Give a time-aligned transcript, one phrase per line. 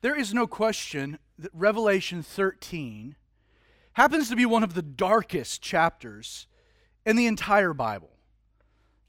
[0.00, 3.16] There is no question that Revelation 13
[3.94, 6.46] happens to be one of the darkest chapters
[7.04, 8.12] in the entire Bible.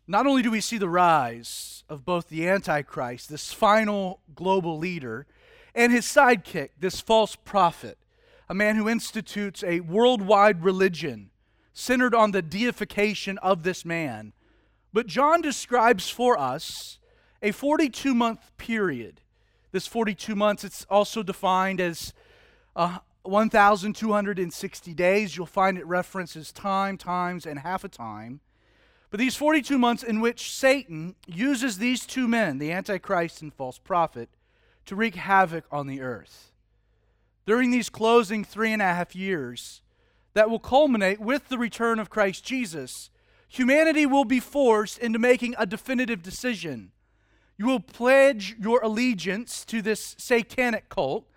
[0.07, 5.28] Not only do we see the rise of both the Antichrist, this final global leader,
[5.75, 8.00] and his sidekick, this false prophet,
[8.50, 11.30] a man who institutes a worldwide religion
[11.71, 14.34] centered on the deification of this man,
[14.92, 16.98] but John describes for us
[17.44, 19.21] a 42 month period.
[19.71, 22.14] This 42 months, it's also defined as
[22.75, 25.37] uh, 1,260 days.
[25.37, 28.39] You'll find it references time, times, and half a time.
[29.11, 33.80] But these 42 months in which Satan uses these two men, the Antichrist and false
[33.80, 34.30] prophet,
[34.86, 36.52] to wreak havoc on the earth.
[37.45, 39.81] During these closing three and a half years,
[40.33, 43.09] that will culminate with the return of Christ Jesus,
[43.47, 46.91] humanity will be forced into making a definitive decision.
[47.59, 51.27] You will pledge your allegiance to this satanic cult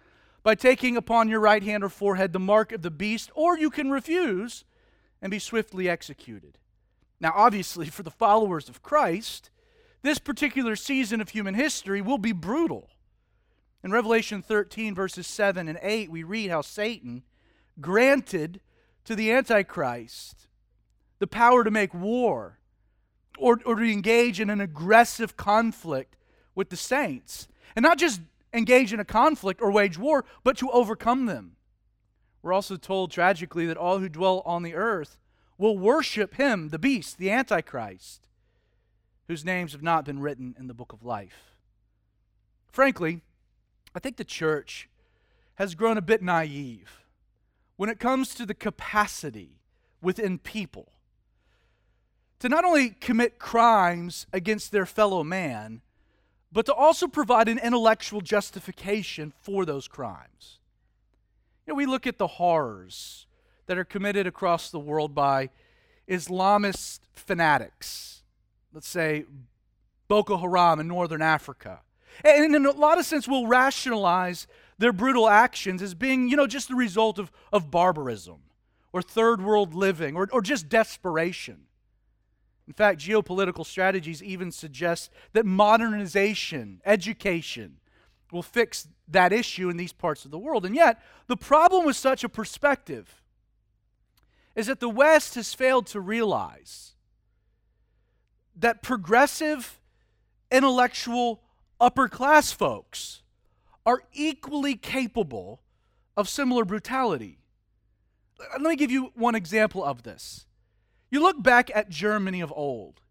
[0.45, 3.71] by taking upon your right hand or forehead the mark of the beast, or you
[3.71, 4.65] can refuse
[5.21, 6.59] and be swiftly executed.
[7.21, 9.51] Now, obviously, for the followers of Christ,
[10.03, 12.89] this particular season of human history will be brutal.
[13.83, 17.25] In Revelation 13, verses 7 and 8, we read how Satan
[17.81, 18.61] granted
[19.05, 20.47] to the Antichrist
[21.19, 22.59] the power to make war
[23.39, 26.17] or, or to engage in an aggressive conflict
[26.55, 27.49] with the saints.
[27.75, 28.21] And not just
[28.53, 31.57] engage in a conflict or wage war, but to overcome them.
[32.43, 35.19] We're also told tragically that all who dwell on the earth
[35.59, 38.29] will worship him, the beast, the Antichrist,
[39.29, 41.55] whose names have not been written in the book of life.
[42.71, 43.21] Frankly,
[43.95, 44.89] I think the church
[45.57, 47.05] has grown a bit naive
[47.77, 49.61] when it comes to the capacity
[50.01, 50.92] within people
[52.43, 55.81] to not only commit crimes against their fellow man,
[56.51, 60.59] but to also provide an intellectual justification for those crimes.
[61.65, 63.29] You know, we look at the horrors
[63.67, 65.51] that are committed across the world by
[66.09, 68.25] Islamist fanatics,
[68.75, 69.25] let's say
[70.09, 71.83] Boko Haram in northern Africa.
[72.25, 74.49] And in a lot of sense, we'll rationalize
[74.79, 78.41] their brutal actions as being, you know, just the result of, of barbarism
[78.93, 81.69] or third world living or, or just desperation.
[82.73, 87.77] In fact, geopolitical strategies even suggest that modernization, education,
[88.33, 90.65] will fix that issue in these parts of the world.
[90.65, 93.21] And yet, the problem with such a perspective
[94.57, 96.95] is that the West has failed to realize
[98.57, 99.79] that progressive,
[100.51, 101.43] intellectual,
[101.79, 103.21] upper class folks
[103.85, 105.61] are equally capable
[106.17, 107.37] of similar brutality.
[108.41, 110.47] Let me give you one example of this.
[111.13, 113.03] You look back at Germany of old,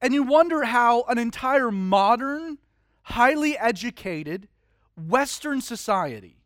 [0.00, 2.56] and you wonder how an entire modern,
[3.02, 4.48] highly educated
[4.96, 6.38] Western society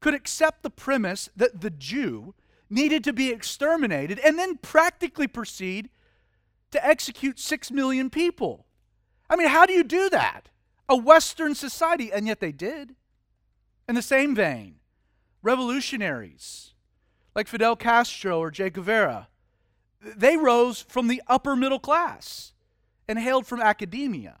[0.00, 2.34] could accept the premise that the Jew
[2.68, 5.88] needed to be exterminated and then practically proceed
[6.72, 8.66] to execute six million people.
[9.30, 10.50] I mean, how do you do that?
[10.90, 12.94] A Western society, and yet they did.
[13.88, 14.74] In the same vein,
[15.42, 16.74] revolutionaries
[17.34, 19.28] like Fidel Castro or Che Guevara
[20.00, 22.52] they rose from the upper middle class
[23.08, 24.38] and hailed from academia.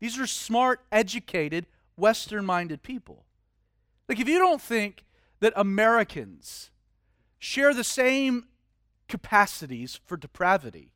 [0.00, 3.24] These are smart, educated, Western minded people.
[4.08, 5.04] Like, if you don't think
[5.40, 6.70] that Americans
[7.38, 8.46] share the same
[9.08, 10.92] capacities for depravity,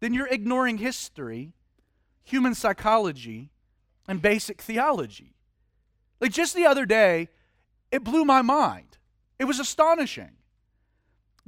[0.00, 1.52] then you're ignoring history,
[2.24, 3.50] human psychology,
[4.06, 5.34] and basic theology.
[6.20, 7.28] Like, just the other day,
[7.90, 8.98] it blew my mind.
[9.38, 10.37] It was astonishing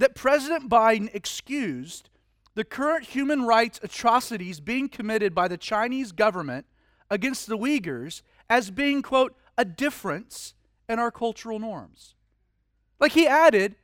[0.00, 2.08] that President Biden excused
[2.54, 6.64] the current human rights atrocities being committed by the Chinese government
[7.10, 10.54] against the Uyghurs as being, quote, a difference
[10.88, 12.14] in our cultural norms.
[12.98, 13.76] Like he added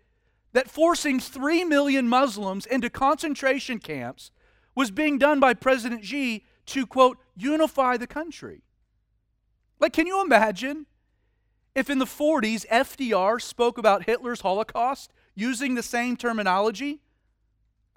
[0.54, 4.30] that forcing 3 million Muslims into concentration camps
[4.74, 8.62] was being done by President Xi to, quote, unify the country.
[9.78, 10.86] Like, can you imagine
[11.74, 17.00] if in the 40s FDR spoke about Hitler's Holocaust using the same terminology?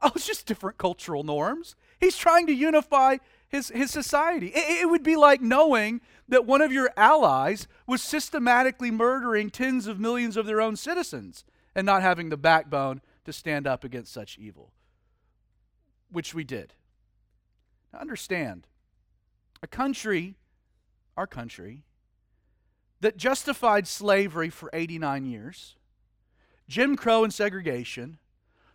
[0.02, 1.76] Oh, it's just different cultural norms.
[2.00, 3.18] He's trying to unify
[3.50, 4.48] his, his society.
[4.48, 6.00] It, it would be like knowing
[6.30, 11.44] that one of your allies was systematically murdering tens of millions of their own citizens
[11.76, 14.72] and not having the backbone to stand up against such evil,
[16.10, 16.74] which we did.
[17.92, 18.68] Now, understand,
[19.62, 20.36] a country,
[21.18, 21.84] our country,
[23.02, 25.76] that justified slavery for 89 years
[26.70, 28.20] Jim Crow and segregation,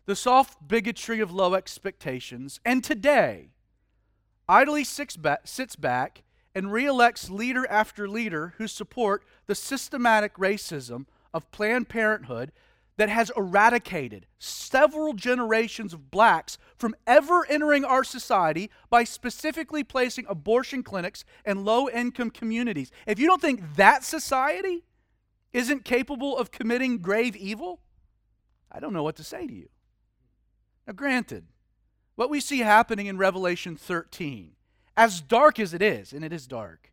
[0.04, 3.50] the soft bigotry of low expectations, and today
[4.48, 6.24] idly sits back
[6.56, 12.50] and reelects leader after leader who support the systematic racism of Planned Parenthood
[12.96, 20.26] that has eradicated several generations of blacks from ever entering our society by specifically placing
[20.28, 22.90] abortion clinics in low income communities.
[23.06, 24.82] If you don't think that society
[25.52, 27.80] isn't capable of committing grave evil,
[28.74, 29.68] I don't know what to say to you.
[30.86, 31.46] Now, granted,
[32.16, 34.52] what we see happening in Revelation 13,
[34.96, 36.92] as dark as it is, and it is dark,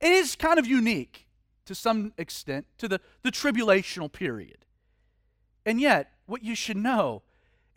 [0.00, 1.26] it is kind of unique
[1.66, 4.66] to some extent to the, the tribulational period.
[5.64, 7.22] And yet, what you should know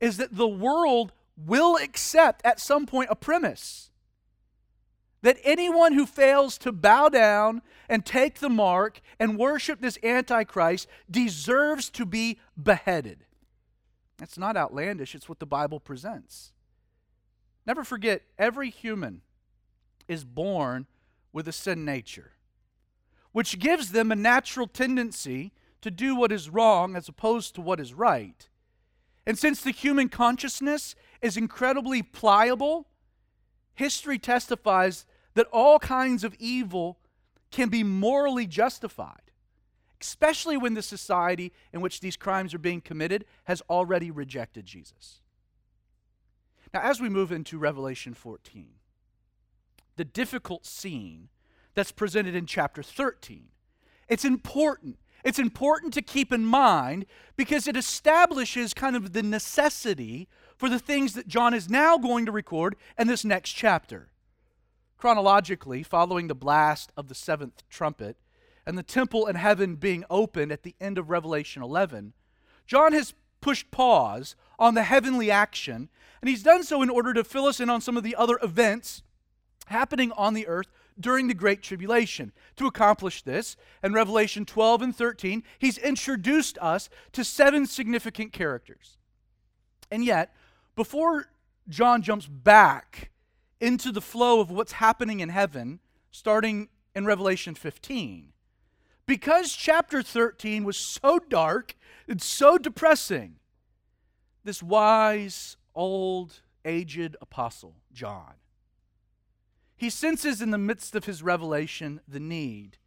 [0.01, 3.91] is that the world will accept at some point a premise
[5.21, 10.87] that anyone who fails to bow down and take the mark and worship this Antichrist
[11.09, 13.25] deserves to be beheaded.
[14.17, 16.53] That's not outlandish, it's what the Bible presents.
[17.65, 19.21] Never forget, every human
[20.07, 20.87] is born
[21.33, 22.31] with a sin nature,
[23.31, 27.79] which gives them a natural tendency to do what is wrong as opposed to what
[27.79, 28.49] is right.
[29.25, 32.87] And since the human consciousness is incredibly pliable,
[33.75, 35.05] history testifies
[35.35, 36.97] that all kinds of evil
[37.51, 39.26] can be morally justified
[40.01, 45.21] especially when the society in which these crimes are being committed has already rejected Jesus.
[46.73, 48.69] Now, as we move into Revelation 14,
[49.95, 51.29] the difficult scene
[51.73, 53.47] that's presented in chapter 13,
[54.07, 54.97] it's important.
[55.23, 57.05] It's important to keep in mind
[57.35, 62.25] because it establishes kind of the necessity for the things that John is now going
[62.25, 64.09] to record in this next chapter.
[64.97, 68.17] Chronologically, following the blast of the seventh trumpet,
[68.67, 72.11] and the temple in heaven being opened at the end of Revelation 11,
[72.65, 75.87] John has pushed pause on the heavenly action,
[76.21, 78.37] and he's done so in order to fill us in on some of the other
[78.43, 79.03] events
[79.67, 80.67] happening on the earth
[80.99, 82.33] during the Great Tribulation.
[82.57, 88.97] To accomplish this, in Revelation 12 and 13, he's introduced us to seven significant characters.
[89.89, 90.35] And yet,
[90.75, 91.29] before
[91.69, 93.11] John jumps back
[93.61, 95.79] into the flow of what's happening in heaven,
[96.11, 98.33] starting in Revelation 15,
[99.07, 101.75] because chapter 13 was so dark
[102.07, 103.37] and so depressing,
[104.43, 108.33] this wise, old, aged apostle, John,
[109.75, 112.77] he senses in the midst of his revelation the need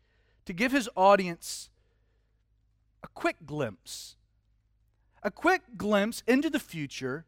[0.44, 1.70] to give his audience
[3.02, 4.16] a quick glimpse,
[5.22, 7.24] a quick glimpse into the future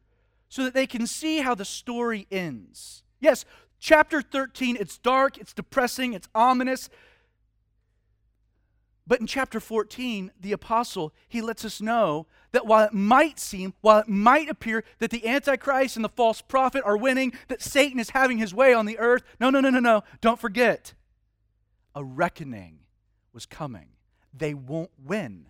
[0.49, 3.03] so that they can see how the story ends.
[3.19, 3.45] Yes,
[3.79, 6.89] chapter 13, it's dark, it's depressing, it's ominous,
[9.05, 13.73] but in chapter 14, the apostle, he lets us know that while it might seem,
[13.81, 17.99] while it might appear that the Antichrist and the false prophet are winning, that Satan
[17.99, 20.03] is having his way on the earth, no, no, no, no, no.
[20.21, 20.93] Don't forget,
[21.93, 22.79] a reckoning
[23.33, 23.89] was coming.
[24.33, 25.47] They won't win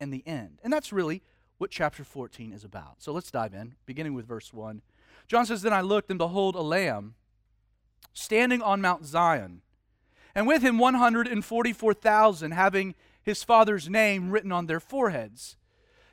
[0.00, 0.60] in the end.
[0.64, 1.22] And that's really
[1.58, 3.02] what chapter 14 is about.
[3.02, 4.80] So let's dive in, beginning with verse 1.
[5.28, 7.14] John says, Then I looked, and behold, a lamb
[8.14, 9.60] standing on Mount Zion
[10.34, 15.56] and with him 144,000 having his father's name written on their foreheads.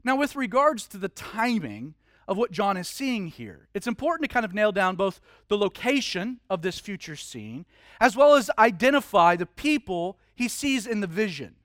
[0.03, 1.95] Now, with regards to the timing
[2.27, 5.57] of what John is seeing here, it's important to kind of nail down both the
[5.57, 7.65] location of this future scene
[7.99, 11.55] as well as identify the people he sees in the vision.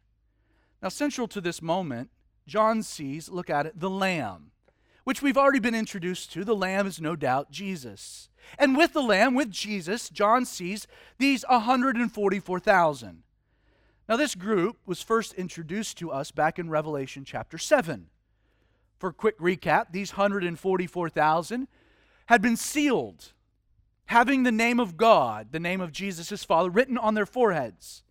[0.82, 2.10] Now, central to this moment,
[2.46, 4.50] John sees, look at it, the Lamb,
[5.04, 6.44] which we've already been introduced to.
[6.44, 8.28] The Lamb is no doubt Jesus.
[8.58, 10.86] And with the Lamb, with Jesus, John sees
[11.18, 13.22] these 144,000.
[14.08, 18.06] Now, this group was first introduced to us back in Revelation chapter 7.
[18.98, 21.68] For a quick recap, these 144,000
[22.26, 23.32] had been sealed,
[24.06, 28.02] having the name of God, the name of Jesus, his Father, written on their foreheads.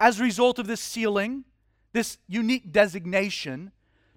[0.00, 1.44] As a result of this sealing,
[1.92, 3.70] this unique designation,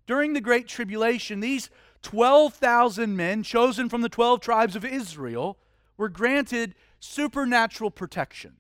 [0.07, 1.69] during the Great Tribulation, these
[2.07, 5.57] 12,000 men chosen from the 12 tribes of Israel
[5.97, 8.53] were granted supernatural protection.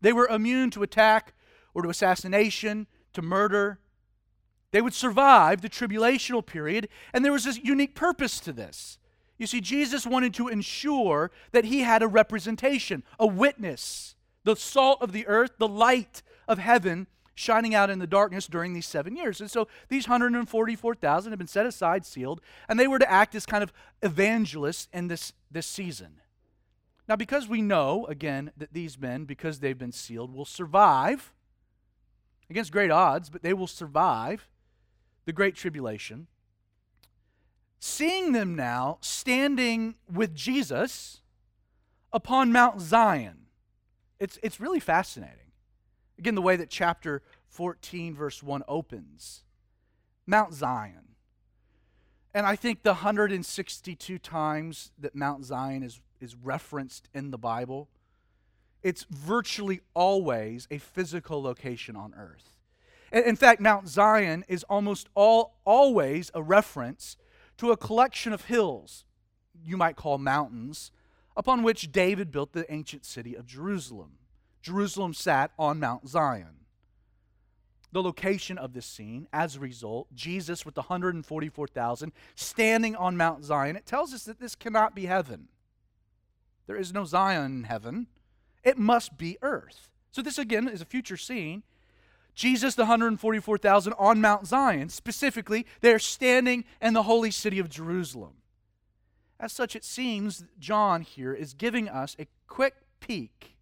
[0.00, 1.34] They were immune to attack
[1.74, 3.80] or to assassination, to murder.
[4.70, 8.98] They would survive the tribulational period, and there was a unique purpose to this.
[9.36, 15.02] You see, Jesus wanted to ensure that he had a representation, a witness, the salt
[15.02, 19.16] of the earth, the light of heaven shining out in the darkness during these seven
[19.16, 19.40] years.
[19.40, 23.44] And so these 144,000 have been set aside, sealed, and they were to act as
[23.46, 23.72] kind of
[24.02, 26.20] evangelists in this, this season.
[27.08, 31.32] Now, because we know, again, that these men, because they've been sealed, will survive
[32.48, 34.48] against great odds, but they will survive
[35.24, 36.28] the Great Tribulation.
[37.78, 41.20] Seeing them now standing with Jesus
[42.12, 43.46] upon Mount Zion,
[44.18, 45.43] It's, it's really fascinating.
[46.24, 49.42] Again, the way that chapter 14, verse 1 opens
[50.26, 51.16] Mount Zion.
[52.32, 57.90] And I think the 162 times that Mount Zion is, is referenced in the Bible,
[58.82, 62.56] it's virtually always a physical location on earth.
[63.12, 67.18] In fact, Mount Zion is almost all, always a reference
[67.58, 69.04] to a collection of hills,
[69.62, 70.90] you might call mountains,
[71.36, 74.12] upon which David built the ancient city of Jerusalem.
[74.64, 76.56] Jerusalem sat on Mount Zion.
[77.92, 83.44] The location of this scene, as a result, Jesus with the 144,000 standing on Mount
[83.44, 85.48] Zion, it tells us that this cannot be heaven.
[86.66, 88.06] There is no Zion in heaven,
[88.64, 89.90] it must be earth.
[90.10, 91.62] So, this again is a future scene.
[92.34, 98.36] Jesus, the 144,000 on Mount Zion, specifically, they're standing in the holy city of Jerusalem.
[99.38, 103.53] As such, it seems John here is giving us a quick peek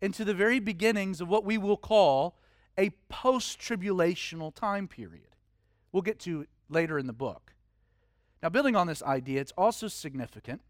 [0.00, 2.36] into the very beginnings of what we will call
[2.78, 5.36] a post tribulational time period.
[5.92, 7.52] We'll get to later in the book.
[8.42, 10.62] Now, building on this idea, it's also significant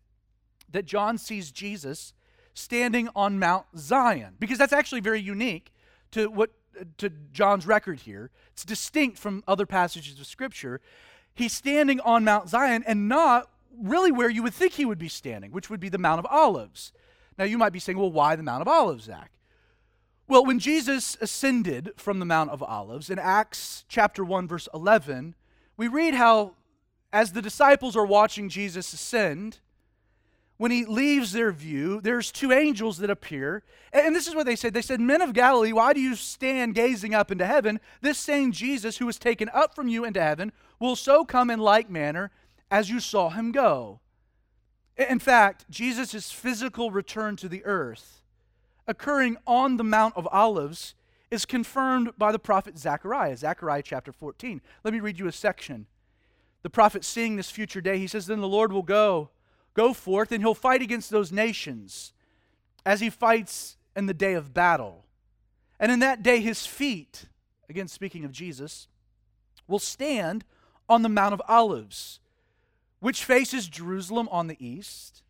[0.70, 2.12] that John sees Jesus
[2.54, 5.72] standing on Mount Zion, because that's actually very unique
[6.10, 6.50] to what
[6.98, 8.30] to John's record here.
[8.52, 10.80] It's distinct from other passages of Scripture.
[11.34, 15.08] He's standing on Mount Zion and not really where you would think he would be
[15.08, 16.92] standing, which would be the Mount of Olives.
[17.40, 19.30] Now, you might be saying, well, why the Mount of Olives, Zach?
[20.28, 25.34] Well, when Jesus ascended from the Mount of Olives in Acts chapter 1, verse 11,
[25.78, 26.52] we read how,
[27.14, 29.60] as the disciples are watching Jesus ascend,
[30.58, 33.62] when he leaves their view, there's two angels that appear.
[33.90, 34.74] And this is what they said.
[34.74, 37.80] They said, Men of Galilee, why do you stand gazing up into heaven?
[38.02, 41.58] This same Jesus who was taken up from you into heaven will so come in
[41.58, 42.32] like manner
[42.70, 44.00] as you saw him go.
[45.08, 48.22] In fact, Jesus' physical return to the earth,
[48.86, 50.94] occurring on the Mount of Olives,
[51.30, 54.60] is confirmed by the prophet Zechariah, Zechariah chapter 14.
[54.84, 55.86] Let me read you a section.
[56.62, 59.30] The prophet seeing this future day, he says, Then the Lord will go
[59.74, 62.12] go forth and he'll fight against those nations
[62.84, 65.04] as he fights in the day of battle.
[65.78, 67.26] And in that day, his feet,
[67.68, 68.88] again speaking of Jesus,
[69.66, 70.44] will stand
[70.88, 72.20] on the Mount of Olives,
[73.00, 75.22] which faces Jerusalem on the east.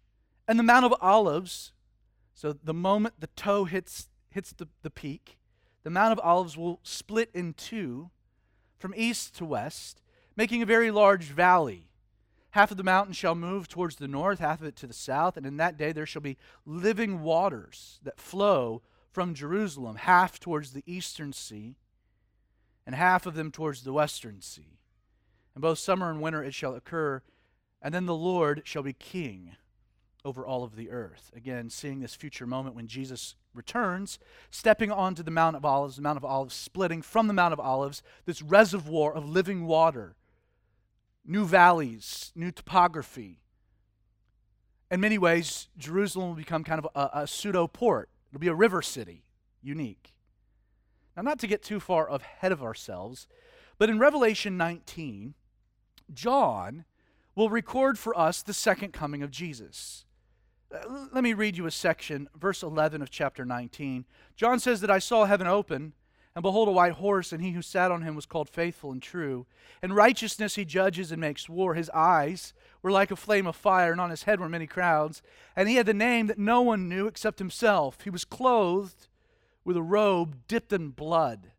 [0.47, 1.73] And the Mount of Olives,
[2.35, 5.39] so the moment the toe hits, hits the, the peak,
[5.83, 8.11] the Mount of Olives will split in two
[8.79, 10.03] from east to west,
[10.37, 11.87] making a very large valley.
[12.51, 15.37] Half of the mountain shall move towards the north, half of it to the south,
[15.37, 16.37] and in that day there shall be
[16.67, 21.77] living waters that flow from Jerusalem, half towards the eastern sea,
[22.87, 24.79] and half of them towards the western sea.
[25.55, 27.23] And both summer and winter it shall occur,
[27.83, 29.57] and then the Lord shall be king
[30.25, 31.31] over all of the earth.
[31.35, 34.19] Again, seeing this future moment when Jesus returns,
[34.51, 37.61] stepping onto the Mount of Olives, the Mount of Olives splitting from the Mount of
[37.61, 40.17] Olives, this reservoir of living water
[41.25, 43.41] new valleys, new topography.
[44.91, 48.09] In many ways, Jerusalem will become kind of a, a pseudo port.
[48.31, 49.25] It'll be a river city,
[49.63, 50.13] unique.
[51.17, 53.29] Now, not to get too far ahead of ourselves,
[53.79, 55.35] but in Revelation 19,
[56.13, 56.85] John
[57.41, 60.05] will record for us the second coming of Jesus.
[60.71, 64.05] Uh, let me read you a section, verse 11 of chapter 19.
[64.37, 65.95] John says that I saw heaven open
[66.35, 69.03] and behold, a white horse, and he who sat on him was called faithful and
[69.03, 69.47] true.
[69.83, 71.73] In righteousness he judges and makes war.
[71.75, 75.23] His eyes were like a flame of fire, and on his head were many crowns.
[75.57, 78.03] And he had the name that no one knew except himself.
[78.03, 79.09] He was clothed
[79.65, 81.53] with a robe dipped in blood.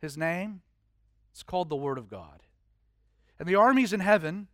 [0.00, 0.62] His name
[1.34, 2.42] is called the Word of God.
[3.38, 4.48] And the armies in heaven,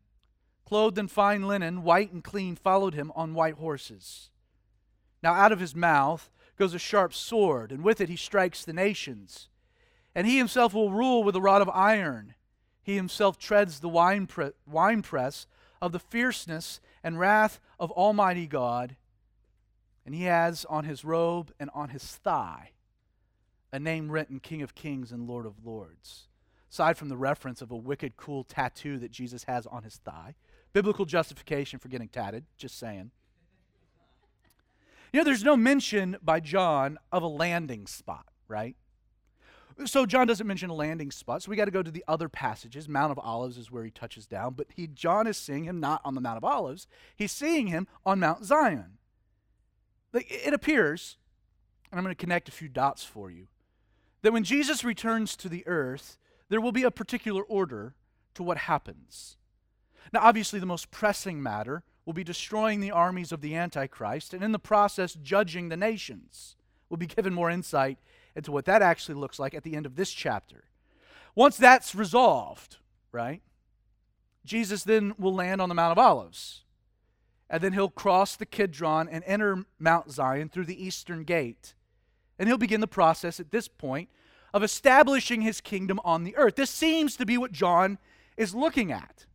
[0.70, 4.30] clothed in fine linen, white and clean, followed him on white horses.
[5.20, 8.72] Now out of his mouth, goes a sharp sword, and with it he strikes the
[8.72, 9.48] nations.
[10.14, 12.34] And he himself will rule with a rod of iron.
[12.84, 15.46] He himself treads the winepress
[15.82, 18.94] of the fierceness and wrath of Almighty God.
[20.06, 22.70] And he has on his robe and on his thigh
[23.72, 26.28] a name written King of Kings and Lord of Lords.
[26.70, 30.36] Aside from the reference of a wicked, cool tattoo that Jesus has on his thigh,
[30.72, 33.10] biblical justification for getting tatted, just saying.
[35.12, 38.76] You know, there's no mention by John of a landing spot, right?
[39.86, 42.28] So John doesn't mention a landing spot, so we got to go to the other
[42.28, 42.88] passages.
[42.88, 46.02] Mount of Olives is where he touches down, but he John is seeing him not
[46.04, 46.86] on the Mount of Olives.
[47.16, 48.98] He's seeing him on Mount Zion.
[50.12, 51.16] It appears,
[51.90, 53.46] and I'm going to connect a few dots for you,
[54.22, 56.18] that when Jesus returns to the earth,
[56.50, 57.94] there will be a particular order
[58.34, 59.38] to what happens.
[60.12, 64.42] Now, obviously, the most pressing matter will be destroying the armies of the Antichrist and
[64.42, 66.56] in the process judging the nations.
[66.88, 67.98] We'll be given more insight
[68.34, 70.64] into what that actually looks like at the end of this chapter.
[71.34, 72.78] Once that's resolved,
[73.12, 73.42] right,
[74.44, 76.64] Jesus then will land on the Mount of Olives.
[77.48, 81.74] And then he'll cross the Kidron and enter Mount Zion through the eastern gate.
[82.38, 84.08] And he'll begin the process at this point
[84.54, 86.56] of establishing his kingdom on the earth.
[86.56, 87.98] This seems to be what John
[88.36, 89.26] is looking at.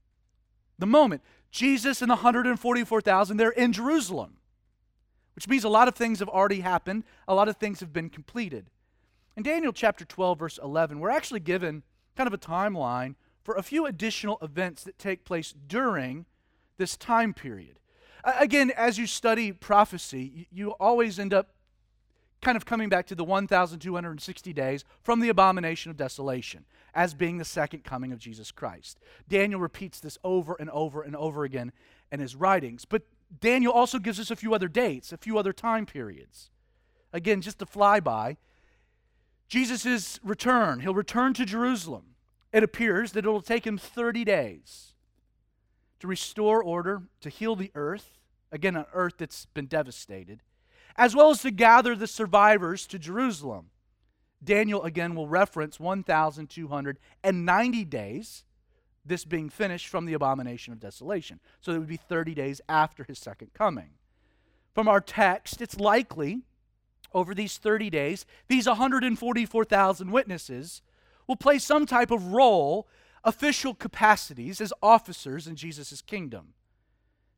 [0.78, 4.38] The moment Jesus and the 144,000, they're in Jerusalem,
[5.36, 8.10] which means a lot of things have already happened, a lot of things have been
[8.10, 8.70] completed.
[9.38, 11.84] In Daniel chapter 12, verse 11, we're actually given
[12.16, 16.26] kind of a timeline for a few additional events that take place during
[16.78, 17.80] this time period.
[18.24, 21.55] Again, as you study prophecy, you always end up
[22.46, 27.40] kind of coming back to the 1,260 days from the abomination of desolation as being
[27.40, 29.00] the second coming of Jesus Christ.
[29.28, 31.72] Daniel repeats this over and over and over again
[32.12, 32.86] in his writings.
[32.86, 33.02] But
[33.42, 36.52] Daniel also gives us a few other dates, a few other time periods.
[37.12, 38.38] Again, just to fly by,
[39.48, 42.14] Jesus' return, he'll return to Jerusalem.
[42.54, 44.94] It appears that it will take him 30 days
[46.00, 48.20] to restore order, to heal the earth,
[48.52, 50.44] again, an earth that's been devastated,
[50.96, 53.70] as well as to gather the survivors to Jerusalem.
[54.44, 58.44] Daniel again will reference 1,290 days,
[59.04, 61.40] this being finished from the abomination of desolation.
[61.62, 63.92] So it would be 30 days after his second coming.
[64.74, 66.42] From our text, it's likely
[67.14, 70.82] over these 30 days, these 144,000 witnesses
[71.28, 72.88] will play some type of role,
[73.24, 76.54] official capacities as officers in Jesus' kingdom.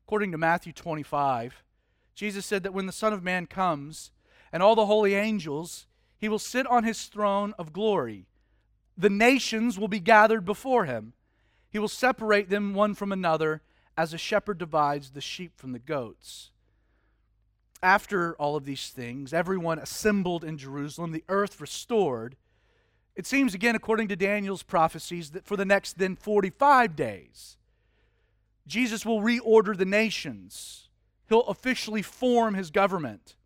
[0.04, 1.62] According to Matthew 25,
[2.18, 4.10] Jesus said that when the Son of Man comes
[4.52, 5.86] and all the holy angels,
[6.18, 8.26] he will sit on his throne of glory.
[8.96, 11.12] The nations will be gathered before him.
[11.70, 13.62] He will separate them one from another
[13.96, 16.50] as a shepherd divides the sheep from the goats
[17.82, 22.36] after all of these things, everyone assembled in Jerusalem, the earth restored,
[23.14, 27.56] it seems again, according to Daniel's prophecies, that for the next then 45 days,
[28.66, 30.87] Jesus will reorder the nations.
[31.28, 33.36] He'll officially form his government.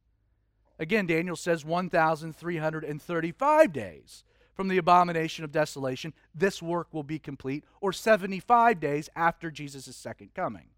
[0.79, 7.65] Again, Daniel says 1,335 days from the abomination of desolation, this work will be complete,
[7.81, 10.69] or 75 days after Jesus' second coming.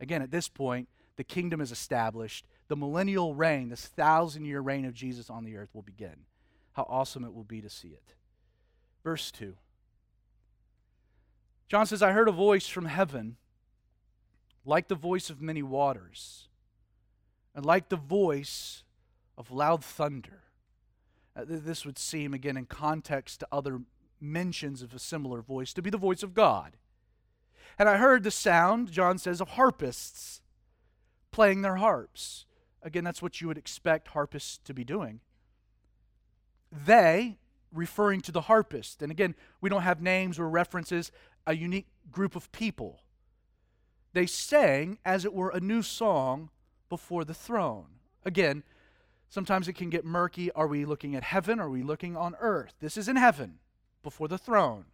[0.00, 2.46] Again, at this point, the kingdom is established.
[2.68, 6.26] The millennial reign, this thousand year reign of Jesus on the earth will begin.
[6.74, 8.14] How awesome it will be to see it.
[9.02, 9.56] Verse 2.
[11.68, 13.36] John says, I heard a voice from heaven
[14.64, 16.48] like the voice of many waters,
[17.54, 18.84] and like the voice
[19.36, 20.42] of loud thunder.
[21.36, 23.80] Uh, this would seem, again, in context to other
[24.20, 26.76] mentions of a similar voice, to be the voice of God.
[27.78, 30.42] And I heard the sound, John says, of harpists
[31.30, 32.44] playing their harps.
[32.82, 35.20] Again, that's what you would expect harpists to be doing.
[36.72, 37.38] They,
[37.72, 41.12] referring to the harpist, and again, we don't have names or references,
[41.46, 43.00] a unique group of people.
[44.12, 46.50] They sang as it were a new song
[46.88, 47.86] before the throne.
[48.24, 48.62] Again,
[49.28, 50.50] sometimes it can get murky.
[50.52, 51.60] Are we looking at heaven?
[51.60, 52.74] Are we looking on earth?
[52.80, 53.58] This is in heaven
[54.02, 54.86] before the throne.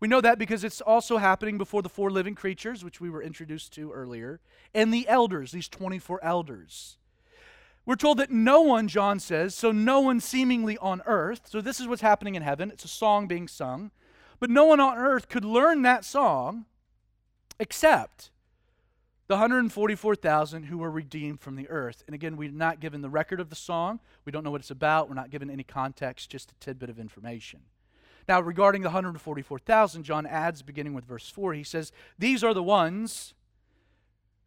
[0.00, 3.22] We know that because it's also happening before the four living creatures, which we were
[3.22, 4.40] introduced to earlier,
[4.74, 6.96] and the elders, these 24 elders.
[7.84, 11.80] We're told that no one, John says, so no one seemingly on earth, so this
[11.80, 13.90] is what's happening in heaven, it's a song being sung,
[14.38, 16.64] but no one on earth could learn that song
[17.58, 18.30] except
[19.30, 22.02] the 144,000 who were redeemed from the earth.
[22.08, 24.72] And again, we're not given the record of the song, we don't know what it's
[24.72, 27.60] about, we're not given any context, just a tidbit of information.
[28.28, 32.60] Now, regarding the 144,000, John adds, beginning with verse 4, he says, These are the
[32.60, 33.34] ones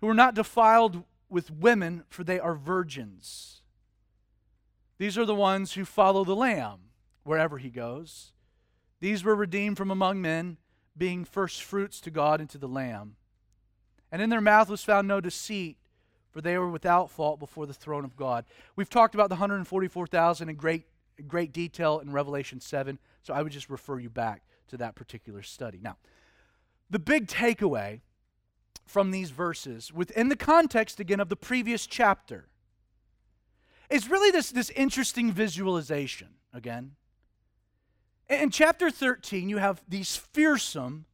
[0.01, 3.61] who are not defiled with women, for they are virgins.
[4.97, 6.89] These are the ones who follow the Lamb
[7.23, 8.33] wherever he goes.
[8.99, 10.57] These were redeemed from among men,
[10.97, 13.15] being first fruits to God and to the Lamb.
[14.13, 15.75] And in their mouth was found no deceit,
[16.29, 18.45] for they were without fault before the throne of God.
[18.75, 20.83] We've talked about the 144,000 in great,
[21.27, 22.99] great detail in Revelation 7.
[23.23, 25.79] So I would just refer you back to that particular study.
[25.81, 25.97] Now,
[26.91, 28.01] the big takeaway
[28.85, 32.45] from these verses, within the context again of the previous chapter,
[33.89, 36.91] is really this, this interesting visualization again.
[38.29, 41.05] In chapter 13, you have these fearsome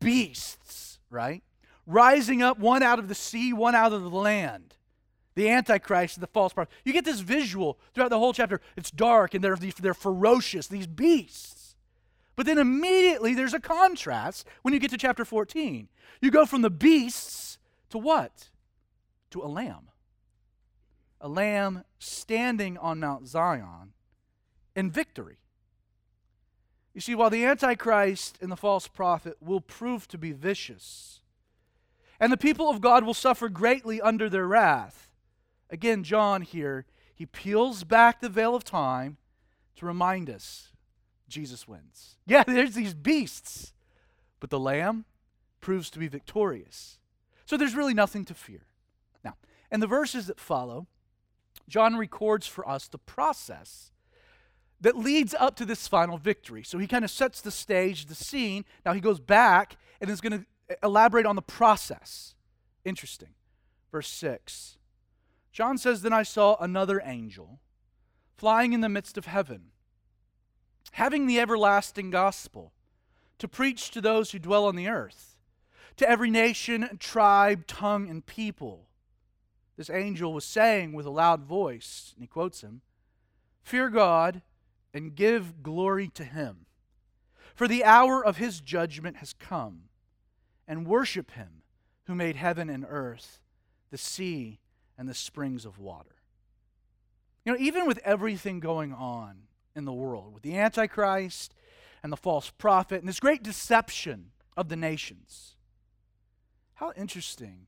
[0.00, 1.42] beasts, right?
[1.90, 4.76] Rising up, one out of the sea, one out of the land.
[5.34, 6.72] The Antichrist, the false prophet.
[6.84, 8.60] You get this visual throughout the whole chapter.
[8.76, 11.74] It's dark and they're, they're ferocious, these beasts.
[12.36, 15.88] But then immediately there's a contrast when you get to chapter 14.
[16.20, 17.58] You go from the beasts
[17.90, 18.50] to what?
[19.30, 19.90] To a lamb.
[21.20, 23.94] a lamb standing on Mount Zion
[24.76, 25.38] in victory.
[26.94, 31.20] You see, while the Antichrist and the false prophet will prove to be vicious,
[32.20, 35.08] and the people of God will suffer greatly under their wrath,
[35.70, 39.16] again, John here, he peels back the veil of time
[39.76, 40.68] to remind us
[41.28, 42.16] Jesus wins.
[42.26, 43.72] Yeah, there's these beasts,
[44.38, 45.04] but the Lamb
[45.60, 46.98] proves to be victorious.
[47.44, 48.66] So there's really nothing to fear.
[49.24, 49.34] Now,
[49.72, 50.86] in the verses that follow,
[51.68, 53.90] John records for us the process
[54.80, 56.62] that leads up to this final victory.
[56.62, 58.64] So he kind of sets the stage, the scene.
[58.86, 60.46] Now he goes back and is going to
[60.82, 62.34] elaborate on the process.
[62.84, 63.30] Interesting.
[63.90, 64.78] Verse 6.
[65.52, 67.60] John says, Then I saw another angel
[68.36, 69.66] flying in the midst of heaven,
[70.92, 72.72] having the everlasting gospel
[73.38, 75.36] to preach to those who dwell on the earth,
[75.96, 78.86] to every nation, tribe, tongue, and people.
[79.76, 82.80] This angel was saying with a loud voice, and he quotes him
[83.62, 84.42] Fear God
[84.94, 86.66] and give glory to him.
[87.54, 89.89] For the hour of his judgment has come,
[90.70, 91.62] and worship him
[92.04, 93.40] who made heaven and earth,
[93.90, 94.60] the sea,
[94.96, 96.14] and the springs of water.
[97.44, 99.42] You know, even with everything going on
[99.74, 101.54] in the world, with the Antichrist
[102.04, 105.56] and the false prophet and this great deception of the nations,
[106.74, 107.66] how interesting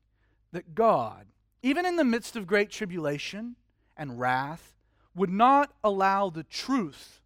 [0.53, 1.25] that God,
[1.61, 3.57] even in the midst of great tribulation
[3.97, 4.77] and wrath,
[5.13, 7.19] would not allow the truth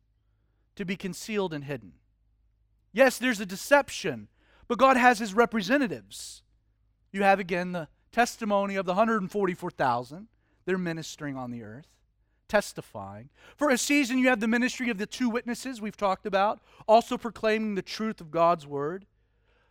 [0.75, 1.93] to be concealed and hidden.
[2.93, 4.27] Yes, there's a deception,
[4.67, 6.41] but God has his representatives.
[7.11, 10.27] You have again the testimony of the 144,000.
[10.65, 11.87] They're ministering on the earth,
[12.47, 13.29] testifying.
[13.55, 17.17] For a season, you have the ministry of the two witnesses we've talked about, also
[17.17, 19.05] proclaiming the truth of God's word.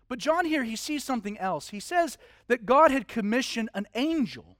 [0.09, 1.71] But John here, he sees something else.
[1.71, 4.57] He says that God had commissioned an angel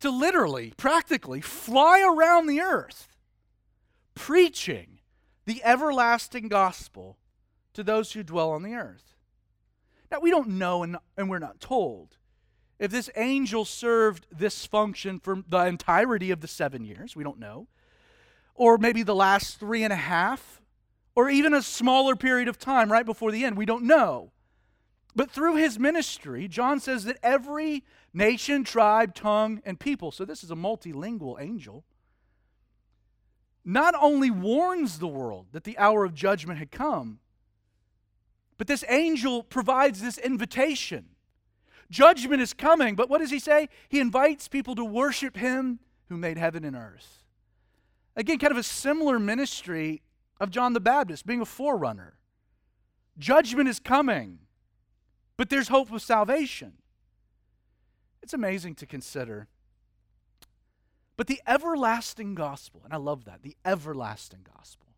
[0.00, 3.16] to literally, practically fly around the earth
[4.16, 4.98] preaching
[5.44, 7.16] the everlasting gospel
[7.76, 9.14] to those who dwell on the earth.
[10.10, 12.16] Now, we don't know and, and we're not told
[12.78, 17.14] if this angel served this function for the entirety of the seven years.
[17.14, 17.68] We don't know.
[18.54, 20.62] Or maybe the last three and a half,
[21.14, 23.56] or even a smaller period of time right before the end.
[23.56, 24.32] We don't know.
[25.14, 27.84] But through his ministry, John says that every
[28.14, 31.84] nation, tribe, tongue, and people, so this is a multilingual angel,
[33.64, 37.18] not only warns the world that the hour of judgment had come,
[38.58, 41.06] but this angel provides this invitation.
[41.90, 43.68] Judgment is coming, but what does he say?
[43.88, 47.24] He invites people to worship him who made heaven and earth.
[48.16, 50.02] Again, kind of a similar ministry
[50.40, 52.14] of John the Baptist, being a forerunner.
[53.18, 54.40] Judgment is coming,
[55.36, 56.74] but there's hope of salvation.
[58.22, 59.48] It's amazing to consider.
[61.16, 64.88] But the everlasting gospel, and I love that, the everlasting gospel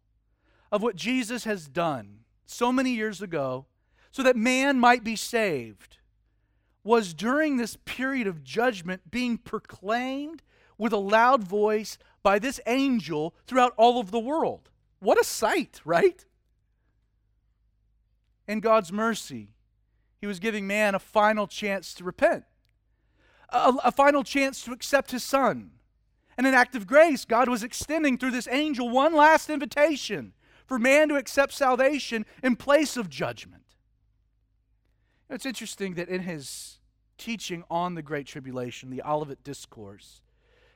[0.73, 3.67] of what Jesus has done so many years ago
[4.11, 5.99] so that man might be saved,
[6.83, 10.43] was during this period of judgment being proclaimed
[10.77, 14.71] with a loud voice by this angel throughout all of the world.
[15.01, 16.25] What a sight, right?
[18.47, 19.51] In God's mercy,
[20.21, 22.45] He was giving man a final chance to repent
[23.51, 25.73] a, a final chance to accept his son.
[26.37, 30.35] And an act of grace, God was extending through this angel one last invitation
[30.68, 33.64] for man to accept salvation in place of judgment.
[35.28, 36.78] It's interesting that in his
[37.16, 40.20] teaching on the Great Tribulation, the Olivet Discourse,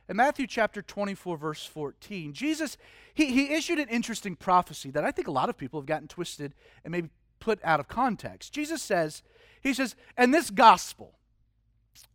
[0.08, 2.76] in Matthew chapter 24, verse 14, Jesus,
[3.14, 6.08] he, he issued an interesting prophecy that I think a lot of people have gotten
[6.08, 8.52] twisted and maybe put out of context.
[8.52, 9.22] Jesus says,
[9.60, 11.18] He says, and this gospel,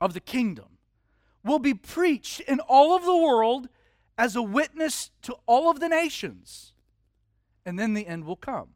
[0.02, 0.78] of the kingdom
[1.44, 3.70] will be preached in all of the world
[4.18, 6.74] as a witness to all of the nations.
[7.68, 8.70] And then the end will come.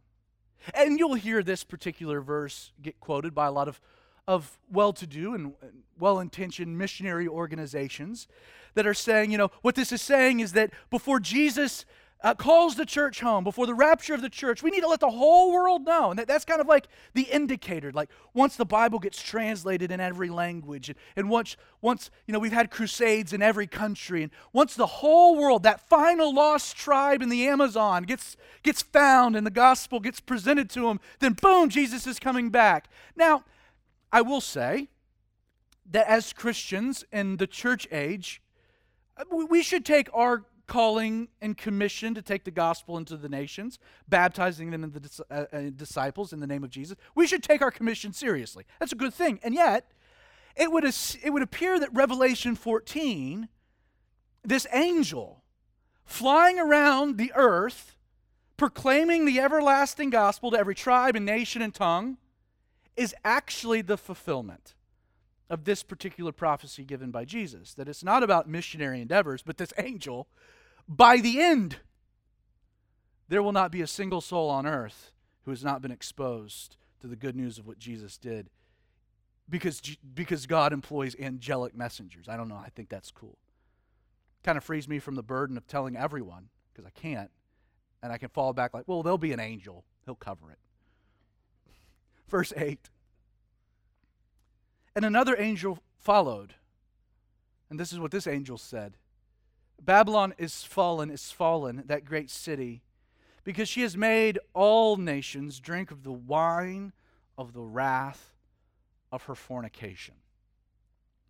[0.73, 3.79] And you'll hear this particular verse get quoted by a lot of,
[4.27, 5.53] of well to do and
[5.97, 8.27] well intentioned missionary organizations
[8.73, 11.85] that are saying, you know, what this is saying is that before Jesus
[12.23, 14.61] uh, calls the church home before the rapture of the church.
[14.61, 16.11] We need to let the whole world know.
[16.11, 17.91] And that, that's kind of like the indicator.
[17.91, 22.39] Like once the Bible gets translated in every language, and, and once, once, you know,
[22.39, 27.21] we've had crusades in every country, and once the whole world, that final lost tribe
[27.21, 31.69] in the Amazon gets, gets found and the gospel gets presented to them, then boom,
[31.69, 32.87] Jesus is coming back.
[33.15, 33.43] Now,
[34.11, 34.89] I will say
[35.89, 38.41] that as Christians in the church age,
[39.17, 43.77] uh, we should take our calling and commission to take the gospel into the nations,
[44.07, 46.97] baptizing them in the uh, uh, disciples in the name of Jesus.
[47.13, 48.63] We should take our commission seriously.
[48.79, 49.41] That's a good thing.
[49.43, 49.91] And yet,
[50.55, 53.49] it would, it would appear that Revelation 14
[54.43, 55.43] this angel
[56.05, 57.97] flying around the earth,
[58.55, 62.17] proclaiming the everlasting gospel to every tribe and nation and tongue,
[62.95, 64.73] is actually the fulfillment
[65.49, 67.73] of this particular prophecy given by Jesus.
[67.73, 70.27] That it's not about missionary endeavors, but this angel,
[70.87, 71.77] by the end,
[73.27, 75.11] there will not be a single soul on earth
[75.45, 78.49] who has not been exposed to the good news of what Jesus did
[79.49, 79.81] because,
[80.13, 82.27] because God employs angelic messengers.
[82.29, 82.55] I don't know.
[82.55, 83.37] I think that's cool.
[84.43, 87.29] Kind of frees me from the burden of telling everyone because I can't.
[88.01, 90.57] And I can fall back like, well, there'll be an angel, he'll cover it.
[92.27, 92.89] Verse 8
[94.95, 96.55] And another angel followed.
[97.69, 98.97] And this is what this angel said
[99.83, 102.83] Babylon is fallen, is fallen, that great city,
[103.43, 106.93] because she has made all nations drink of the wine
[107.37, 108.35] of the wrath
[109.11, 110.15] of her fornication.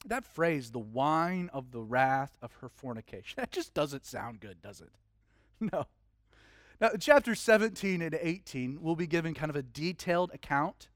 [0.05, 4.61] That phrase, the wine of the wrath of her fornication, that just doesn't sound good,
[4.61, 4.91] does it?
[5.71, 5.85] No.
[6.79, 10.89] Now, chapter 17 and 18 will be given kind of a detailed account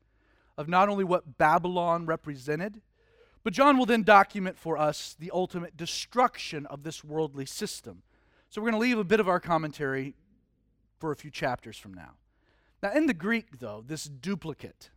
[0.58, 2.82] of not only what Babylon represented,
[3.46, 8.02] but John will then document for us the ultimate destruction of this worldly system.
[8.50, 10.16] So we're going to leave a bit of our commentary
[10.98, 12.14] for a few chapters from now.
[12.82, 14.90] Now, in the Greek, though, this duplicate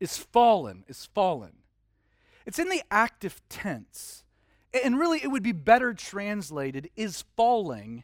[0.00, 1.52] is fallen, is fallen.
[2.46, 4.24] It's in the active tense.
[4.82, 8.02] And really, it would be better translated is falling,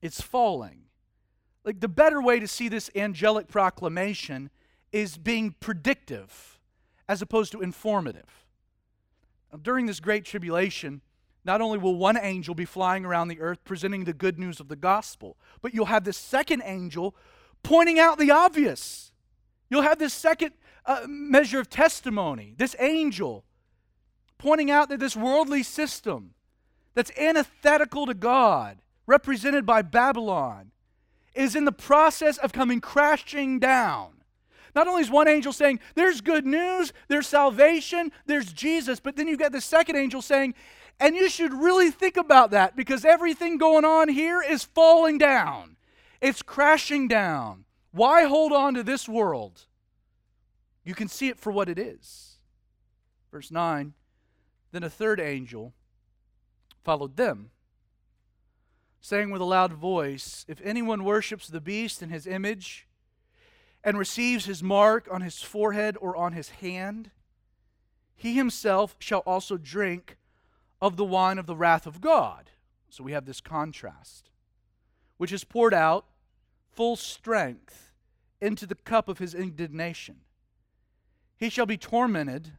[0.00, 0.84] it's falling.
[1.66, 4.48] Like the better way to see this angelic proclamation
[4.90, 6.58] is being predictive
[7.06, 8.39] as opposed to informative.
[9.62, 11.00] During this great tribulation,
[11.44, 14.68] not only will one angel be flying around the earth presenting the good news of
[14.68, 17.14] the gospel, but you'll have this second angel
[17.62, 19.12] pointing out the obvious.
[19.68, 20.52] You'll have this second
[20.86, 23.44] uh, measure of testimony, this angel
[24.38, 26.34] pointing out that this worldly system
[26.94, 30.72] that's antithetical to God, represented by Babylon,
[31.34, 34.19] is in the process of coming crashing down.
[34.74, 39.28] Not only is one angel saying, There's good news, there's salvation, there's Jesus, but then
[39.28, 40.54] you've got the second angel saying,
[40.98, 45.76] And you should really think about that because everything going on here is falling down,
[46.20, 47.64] it's crashing down.
[47.92, 49.66] Why hold on to this world?
[50.84, 52.36] You can see it for what it is.
[53.30, 53.94] Verse 9
[54.72, 55.74] Then a third angel
[56.82, 57.50] followed them,
[59.00, 62.86] saying with a loud voice, If anyone worships the beast in his image,
[63.82, 67.10] and receives his mark on his forehead or on his hand,
[68.14, 70.18] he himself shall also drink
[70.80, 72.50] of the wine of the wrath of God.
[72.88, 74.30] So we have this contrast,
[75.16, 76.06] which is poured out
[76.72, 77.92] full strength
[78.40, 80.16] into the cup of his indignation.
[81.36, 82.52] He shall be tormented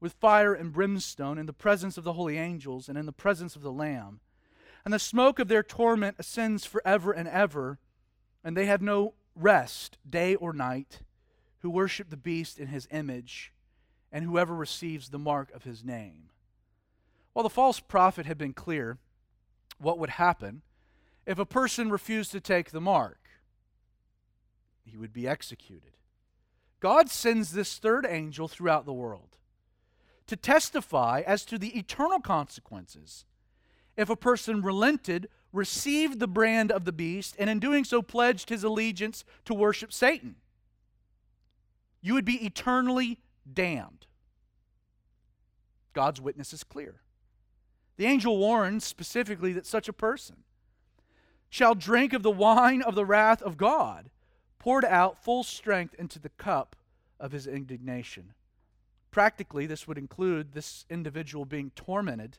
[0.00, 3.56] with fire and brimstone in the presence of the holy angels and in the presence
[3.56, 4.20] of the Lamb.
[4.84, 7.78] And the smoke of their torment ascends forever and ever,
[8.44, 11.00] and they have no rest day or night
[11.60, 13.52] who worship the beast in his image
[14.10, 16.30] and whoever receives the mark of his name.
[17.32, 18.98] While the false prophet had been clear
[19.78, 20.62] what would happen
[21.26, 23.18] if a person refused to take the mark,
[24.84, 25.96] he would be executed.
[26.80, 29.36] God sends this third angel throughout the world
[30.26, 33.24] to testify as to the eternal consequences
[33.96, 38.48] if a person relented received the brand of the beast, and in doing so pledged
[38.48, 40.36] his allegiance to worship Satan.
[42.00, 44.06] You would be eternally damned.
[45.92, 47.00] God's witness is clear.
[47.96, 50.44] The angel warns specifically that such a person
[51.48, 54.10] shall drink of the wine of the wrath of God,
[54.58, 56.76] poured out full strength into the cup
[57.18, 58.34] of his indignation.
[59.10, 62.36] Practically, this would include this individual being tormented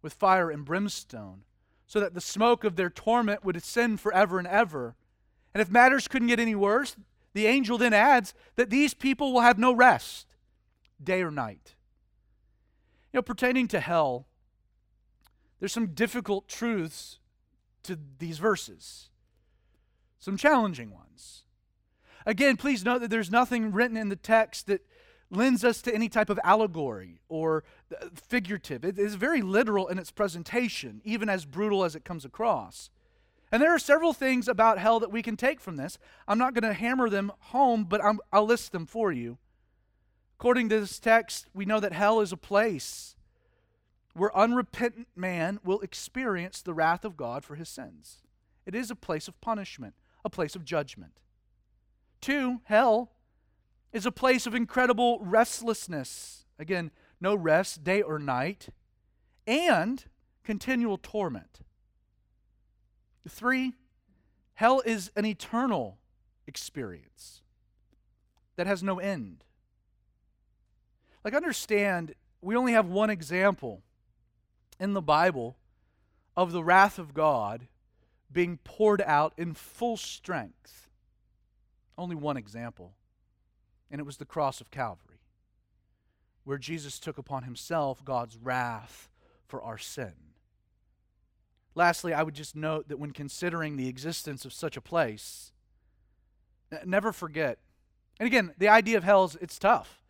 [0.00, 1.44] with fire and brimstone
[1.92, 4.94] so that the smoke of their torment would ascend forever and ever.
[5.52, 6.96] And if matters couldn't get any worse,
[7.34, 10.34] the angel then adds that these people will have no rest,
[11.04, 11.74] day or night.
[13.12, 14.26] You know, pertaining to hell,
[15.60, 17.18] there's some difficult truths
[17.82, 19.10] to these verses,
[20.18, 21.42] some challenging ones.
[22.24, 24.80] Again, please note that there's nothing written in the text that
[25.32, 28.84] lends us to any type of allegory or uh, figurative.
[28.84, 32.90] It is very literal in its presentation, even as brutal as it comes across.
[33.50, 35.98] And there are several things about hell that we can take from this.
[36.28, 39.38] I'm not going to hammer them home, but i will list them for you.
[40.38, 43.16] According to this text, we know that hell is a place
[44.14, 48.18] where unrepentant man will experience the wrath of God for his sins.
[48.66, 51.20] It is a place of punishment, a place of judgment.
[52.20, 53.12] Two, hell
[53.92, 56.46] is a place of incredible restlessness.
[56.58, 58.68] Again, no rest, day or night.
[59.46, 60.04] And
[60.44, 61.60] continual torment.
[63.28, 63.74] Three,
[64.54, 65.98] hell is an eternal
[66.46, 67.42] experience
[68.56, 69.44] that has no end.
[71.24, 73.82] Like, understand, we only have one example
[74.80, 75.56] in the Bible
[76.36, 77.68] of the wrath of God
[78.32, 80.88] being poured out in full strength.
[81.96, 82.94] Only one example.
[83.92, 85.20] And it was the cross of Calvary,
[86.42, 89.08] where Jesus took upon himself God's wrath
[89.46, 90.14] for our sin.
[91.74, 95.52] Lastly, I would just note that when considering the existence of such a place,
[96.84, 97.58] never forget.
[98.18, 100.02] And again, the idea of hell is it's tough.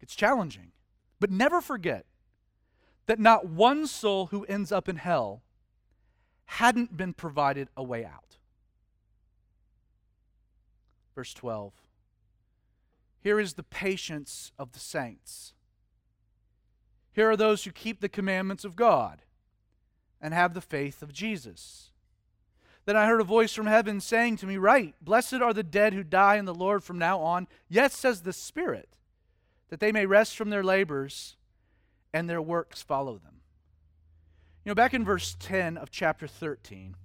[0.00, 0.72] It's challenging.
[1.20, 2.06] But never forget
[3.06, 5.42] that not one soul who ends up in hell
[6.46, 8.36] hadn't been provided a way out.
[11.14, 11.72] Verse 12.
[13.22, 15.54] Here is the patience of the saints.
[17.12, 19.22] Here are those who keep the commandments of God
[20.20, 21.90] and have the faith of Jesus.
[22.84, 25.94] Then I heard a voice from heaven saying to me, Write, blessed are the dead
[25.94, 27.46] who die in the Lord from now on.
[27.68, 28.96] Yes, says the Spirit,
[29.68, 31.36] that they may rest from their labors
[32.12, 33.40] and their works follow them.
[34.64, 36.96] You know, back in verse 10 of chapter 13,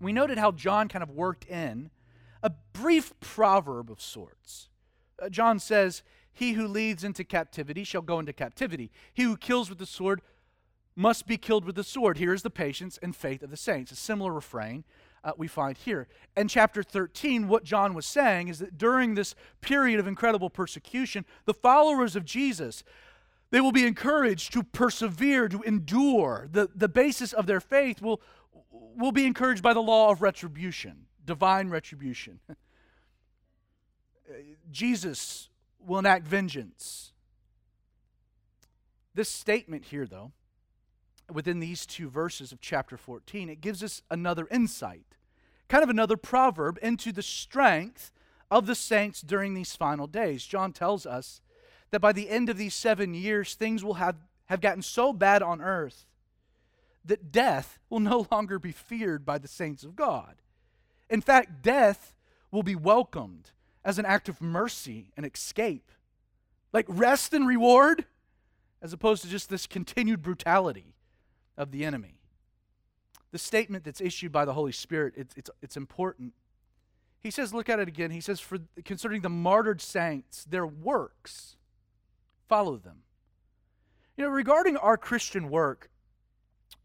[0.00, 1.90] we noted how John kind of worked in
[2.42, 4.68] a brief proverb of sorts.
[5.20, 8.90] Uh, John says, He who leads into captivity shall go into captivity.
[9.12, 10.20] He who kills with the sword
[10.96, 12.18] must be killed with the sword.
[12.18, 13.90] Here is the patience and faith of the saints.
[13.92, 14.84] A similar refrain
[15.24, 16.06] uh, we find here.
[16.36, 21.24] In chapter 13, what John was saying is that during this period of incredible persecution,
[21.46, 22.84] the followers of Jesus,
[23.50, 26.48] they will be encouraged to persevere, to endure.
[26.50, 28.20] The, the basis of their faith will,
[28.70, 32.40] will be encouraged by the law of retribution, divine retribution.
[34.70, 37.12] Jesus will enact vengeance.
[39.14, 40.32] This statement here, though,
[41.32, 45.16] within these two verses of chapter 14, it gives us another insight,
[45.68, 48.12] kind of another proverb into the strength
[48.50, 50.44] of the saints during these final days.
[50.44, 51.40] John tells us
[51.90, 55.42] that by the end of these seven years, things will have, have gotten so bad
[55.42, 56.06] on earth
[57.04, 60.36] that death will no longer be feared by the saints of God.
[61.08, 62.16] In fact, death
[62.50, 63.50] will be welcomed
[63.84, 65.90] as an act of mercy and escape,
[66.72, 68.06] like rest and reward,
[68.80, 70.94] as opposed to just this continued brutality
[71.56, 72.18] of the enemy.
[73.30, 76.32] The statement that's issued by the Holy Spirit, it's, it's, it's important.
[77.20, 78.10] He says, look at it again.
[78.10, 81.56] He says, for concerning the martyred saints, their works,
[82.48, 82.98] follow them.
[84.16, 85.90] You know, regarding our Christian work,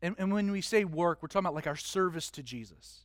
[0.02, 3.02] and, and when we say work, we're talking about like our service to Jesus.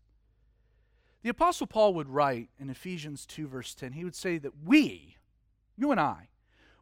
[1.24, 5.16] The Apostle Paul would write in Ephesians 2, verse 10, he would say that we,
[5.74, 6.28] you and I,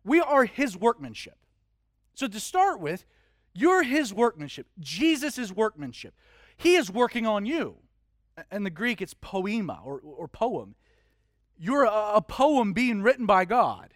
[0.03, 1.39] we are his workmanship.
[2.15, 3.05] So to start with,
[3.55, 4.67] you're his workmanship.
[4.81, 6.15] Jesus is workmanship.
[6.57, 7.77] He is working on you.
[8.51, 10.75] In the Greek, it's poema or, or poem.
[11.57, 13.95] You're a, a poem being written by God,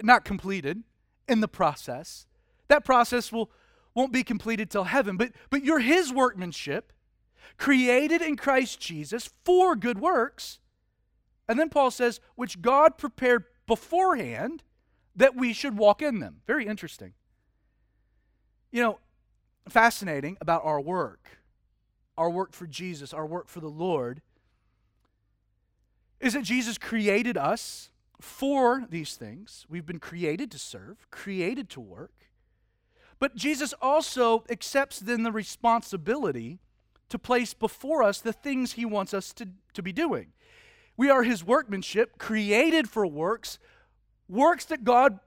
[0.00, 0.84] not completed
[1.26, 2.28] in the process.
[2.68, 3.50] That process will,
[3.96, 6.92] won't be completed till heaven, but, but you're his workmanship,
[7.58, 10.58] created in Christ Jesus for good works.
[11.48, 14.62] And then Paul says, which God prepared beforehand
[15.14, 16.42] that we should walk in them.
[16.46, 17.12] Very interesting.
[18.70, 18.98] You know,
[19.68, 21.38] fascinating about our work,
[22.18, 24.20] our work for Jesus, our work for the Lord,
[26.20, 29.66] is that Jesus created us for these things.
[29.68, 32.12] We've been created to serve, created to work.
[33.18, 36.58] But Jesus also accepts then the responsibility
[37.08, 40.32] to place before us the things he wants us to, to be doing.
[40.96, 43.58] We are his workmanship, created for works,
[44.28, 45.20] works that God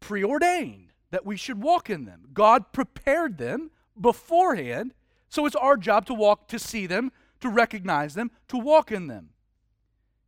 [0.00, 2.28] preordained that we should walk in them.
[2.32, 4.94] God prepared them beforehand,
[5.28, 9.06] so it's our job to walk, to see them, to recognize them, to walk in
[9.06, 9.30] them.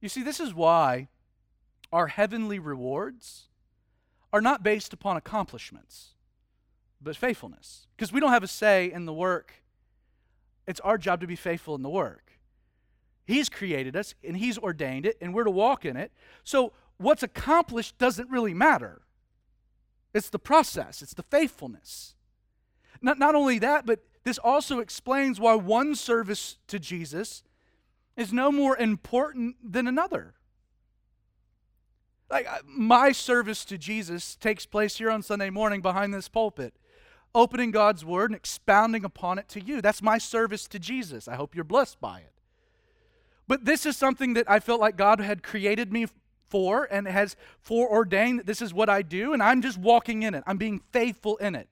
[0.01, 1.09] You see, this is why
[1.93, 3.49] our heavenly rewards
[4.33, 6.15] are not based upon accomplishments,
[7.01, 7.87] but faithfulness.
[7.97, 9.55] Because we don't have a say in the work.
[10.67, 12.33] It's our job to be faithful in the work.
[13.25, 16.13] He's created us and He's ordained it, and we're to walk in it.
[16.45, 19.03] So, what's accomplished doesn't really matter.
[20.15, 22.15] It's the process, it's the faithfulness.
[23.03, 27.43] Not, not only that, but this also explains why one service to Jesus
[28.17, 30.35] is no more important than another.
[32.31, 36.75] Like uh, my service to Jesus takes place here on Sunday morning behind this pulpit,
[37.37, 39.81] opening God's word and expounding upon it to you.
[39.83, 41.29] That's my service to Jesus.
[41.29, 42.33] I hope you're blessed by it.
[43.47, 46.07] But this is something that I felt like God had created me
[46.49, 50.35] for and has foreordained that this is what I do, and I'm just walking in
[50.35, 50.43] it.
[50.47, 51.69] I'm being faithful in it.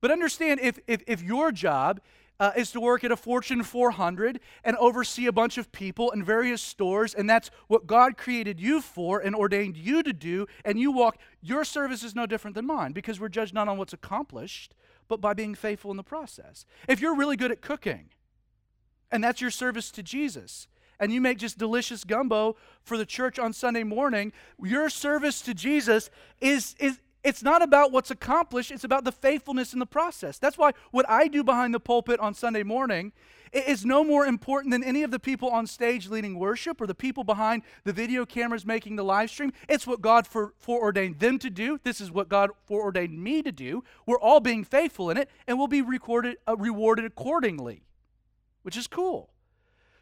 [0.00, 2.00] But understand if, if, if your job
[2.40, 6.24] uh, is to work at a Fortune 400 and oversee a bunch of people in
[6.24, 10.78] various stores, and that's what God created you for and ordained you to do, and
[10.78, 13.92] you walk, your service is no different than mine because we're judged not on what's
[13.92, 14.74] accomplished,
[15.08, 16.64] but by being faithful in the process.
[16.88, 18.10] If you're really good at cooking,
[19.10, 20.68] and that's your service to Jesus,
[20.98, 25.52] and you make just delicious gumbo for the church on Sunday morning, your service to
[25.52, 26.10] Jesus
[26.40, 30.38] is, is, it's not about what's accomplished, it's about the faithfulness in the process.
[30.38, 33.12] That's why what I do behind the pulpit on Sunday morning
[33.52, 36.94] is no more important than any of the people on stage leading worship or the
[36.94, 39.52] people behind the video cameras making the live stream.
[39.68, 41.78] It's what God for, foreordained them to do.
[41.84, 43.84] This is what God foreordained me to do.
[44.06, 47.82] We're all being faithful in it, and we'll be recorded, uh, rewarded accordingly,
[48.62, 49.30] which is cool.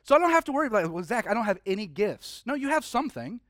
[0.05, 2.43] So I don't have to worry about, well, Zach, I don't have any gifts.
[2.47, 3.41] No, you have something.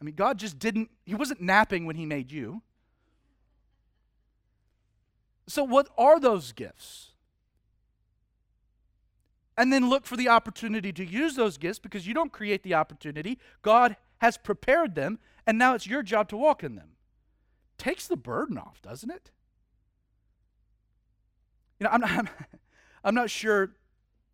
[0.00, 2.62] I mean, God just didn't, He wasn't napping when He made you.
[5.46, 7.10] So, what are those gifts?
[9.56, 12.74] And then look for the opportunity to use those gifts because you don't create the
[12.74, 13.38] opportunity.
[13.62, 16.90] God has prepared them, and now it's your job to walk in them.
[17.78, 19.30] Takes the burden off, doesn't it?
[21.78, 22.28] You know, I'm not,
[23.04, 23.74] I'm not sure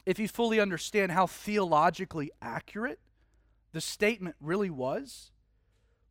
[0.06, 3.00] if you fully understand how theologically accurate
[3.72, 5.32] the statement really was.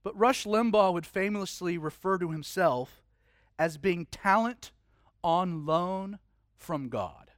[0.04, 3.04] But Rush Limbaugh would famously refer to himself
[3.58, 4.72] as being talent
[5.24, 6.20] on loan
[6.56, 7.32] from God.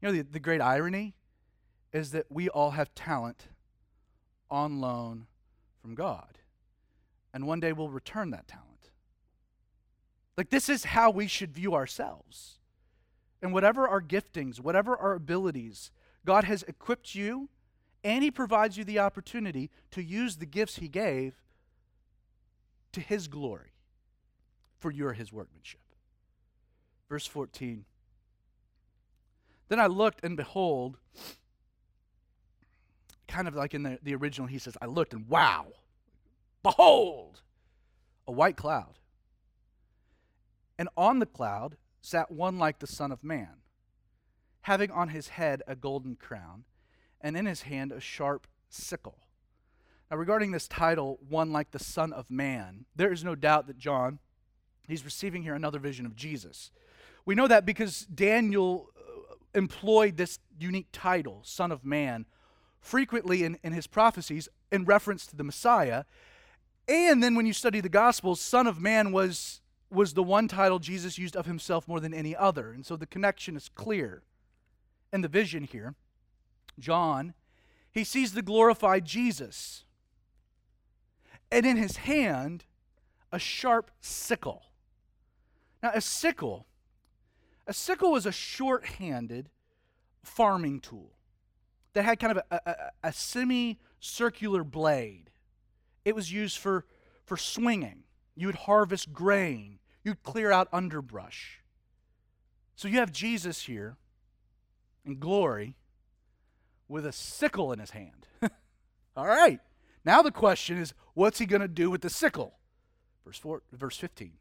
[0.00, 1.14] You know, the, the great irony
[1.92, 3.48] is that we all have talent
[4.50, 5.26] on loan
[5.80, 6.38] from God.
[7.34, 8.68] And one day we'll return that talent.
[10.36, 12.58] Like, this is how we should view ourselves.
[13.42, 15.90] And whatever our giftings, whatever our abilities,
[16.24, 17.48] God has equipped you
[18.04, 21.34] and He provides you the opportunity to use the gifts He gave
[22.92, 23.72] to His glory
[24.78, 25.80] for your His workmanship.
[27.08, 27.84] Verse 14.
[29.68, 30.98] Then I looked, and behold,
[33.26, 35.68] kind of like in the, the original, he says, I looked, and wow,
[36.62, 37.40] behold,
[38.26, 38.98] a white cloud.
[40.78, 43.62] And on the cloud sat one like the Son of Man,
[44.62, 46.64] having on his head a golden crown
[47.22, 49.18] and in his hand a sharp sickle.
[50.10, 53.78] Now, regarding this title, one like the Son of Man, there is no doubt that
[53.78, 54.18] John,
[54.86, 56.70] he's receiving here another vision of Jesus.
[57.24, 62.26] We know that because Daniel uh, employed this unique title, Son of Man,
[62.80, 66.04] frequently in, in his prophecies in reference to the Messiah.
[66.88, 70.78] And then when you study the Gospels, Son of Man was, was the one title
[70.78, 72.72] Jesus used of himself more than any other.
[72.72, 74.24] And so the connection is clear
[75.12, 75.94] in the vision here.
[76.78, 77.34] John,
[77.90, 79.84] he sees the glorified Jesus.
[81.50, 82.64] And in his hand,
[83.30, 84.62] a sharp sickle.
[85.82, 86.66] Now, a sickle,
[87.66, 89.50] a sickle was a short handed
[90.22, 91.12] farming tool
[91.92, 95.30] that had kind of a, a, a semicircular blade.
[96.04, 96.86] It was used for,
[97.24, 98.04] for swinging.
[98.34, 101.60] You would harvest grain, you'd clear out underbrush.
[102.76, 103.96] So you have Jesus here
[105.04, 105.76] in glory
[106.92, 108.28] with a sickle in his hand.
[109.16, 109.58] All right.
[110.04, 112.54] Now the question is, what's he going to do with the sickle?
[113.24, 114.32] Verse, four, verse 15.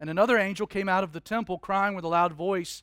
[0.00, 2.82] And another angel came out of the temple, crying with a loud voice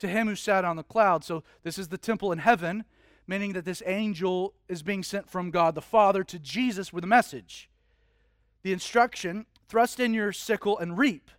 [0.00, 1.24] to him who sat on the cloud.
[1.24, 2.84] So this is the temple in heaven,
[3.26, 7.08] meaning that this angel is being sent from God the Father to Jesus with a
[7.08, 7.70] message.
[8.62, 11.30] The instruction thrust in your sickle and reap,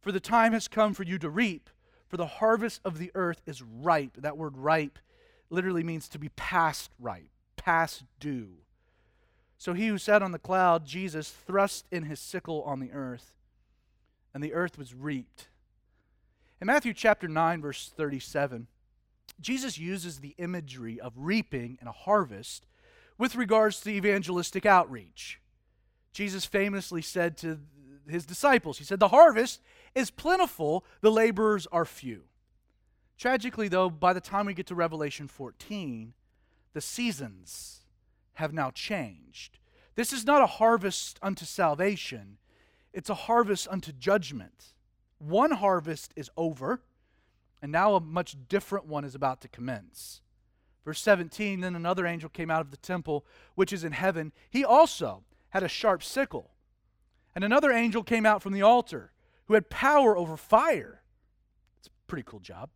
[0.00, 1.70] for the time has come for you to reap,
[2.06, 4.18] for the harvest of the earth is ripe.
[4.18, 4.98] That word ripe
[5.50, 8.50] literally means to be past ripe, past due.
[9.58, 13.32] So he who sat on the cloud, Jesus, thrust in his sickle on the earth,
[14.34, 15.48] and the earth was reaped.
[16.60, 18.66] In Matthew chapter 9, verse 37,
[19.40, 22.66] Jesus uses the imagery of reaping and a harvest
[23.18, 25.40] with regards to evangelistic outreach.
[26.12, 27.60] Jesus famously said to
[28.08, 29.60] his disciples, He said, The harvest
[29.94, 32.22] is plentiful, the laborers are few.
[33.18, 36.12] Tragically, though, by the time we get to Revelation 14,
[36.74, 37.80] the seasons
[38.34, 39.58] have now changed.
[39.94, 42.38] This is not a harvest unto salvation,
[42.92, 44.74] it's a harvest unto judgment.
[45.18, 46.82] One harvest is over,
[47.62, 50.20] and now a much different one is about to commence.
[50.84, 54.32] Verse 17 Then another angel came out of the temple, which is in heaven.
[54.50, 56.50] He also had a sharp sickle.
[57.34, 59.12] And another angel came out from the altar,
[59.46, 61.02] who had power over fire.
[61.78, 62.70] It's a pretty cool job.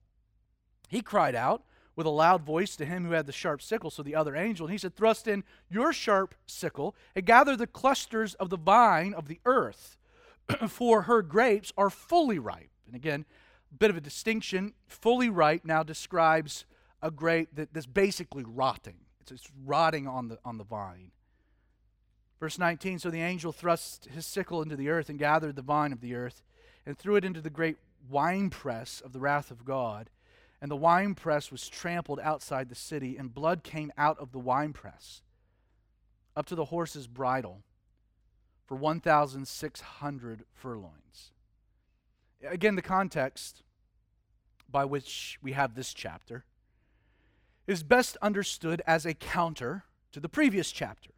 [0.91, 1.63] He cried out
[1.95, 4.67] with a loud voice to him who had the sharp sickle, so the other angel,
[4.67, 9.15] and he said, Thrust in your sharp sickle and gather the clusters of the vine
[9.15, 9.97] of the earth,
[10.69, 12.71] for her grapes are fully ripe.
[12.87, 13.25] And again,
[13.71, 14.75] a bit of a distinction.
[14.89, 16.65] Fully ripe now describes
[17.01, 18.97] a grape that, that's basically rotting.
[19.21, 21.13] It's, it's rotting on the, on the vine.
[22.41, 25.93] Verse 19 So the angel thrust his sickle into the earth and gathered the vine
[25.93, 26.43] of the earth
[26.85, 27.77] and threw it into the great
[28.09, 30.11] winepress of the wrath of God.
[30.63, 35.23] And the winepress was trampled outside the city, and blood came out of the winepress
[36.37, 37.63] up to the horse's bridle
[38.67, 41.33] for 1,600 furlongs.
[42.47, 43.63] Again, the context
[44.71, 46.45] by which we have this chapter
[47.67, 51.11] is best understood as a counter to the previous chapter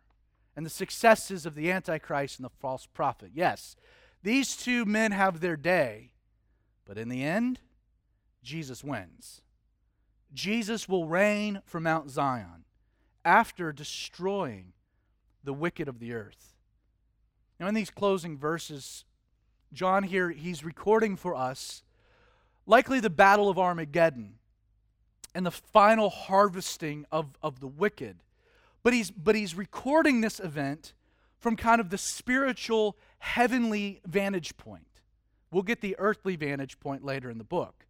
[0.57, 3.31] and the successes of the Antichrist and the false prophet.
[3.35, 3.77] Yes,
[4.23, 6.13] these two men have their day,
[6.85, 7.61] but in the end,
[8.43, 9.43] Jesus wins.
[10.33, 12.65] Jesus will reign from Mount Zion
[13.25, 14.73] after destroying
[15.45, 16.55] the wicked of the earth.
[17.61, 19.05] Now, in these closing verses,
[19.73, 21.83] John here, he's recording for us
[22.67, 24.35] likely the Battle of Armageddon
[25.35, 28.23] and the final harvesting of, of the wicked.
[28.83, 30.93] But he's, but he's recording this event
[31.39, 34.87] from kind of the spiritual, heavenly vantage point.
[35.51, 37.87] We'll get the earthly vantage point later in the book.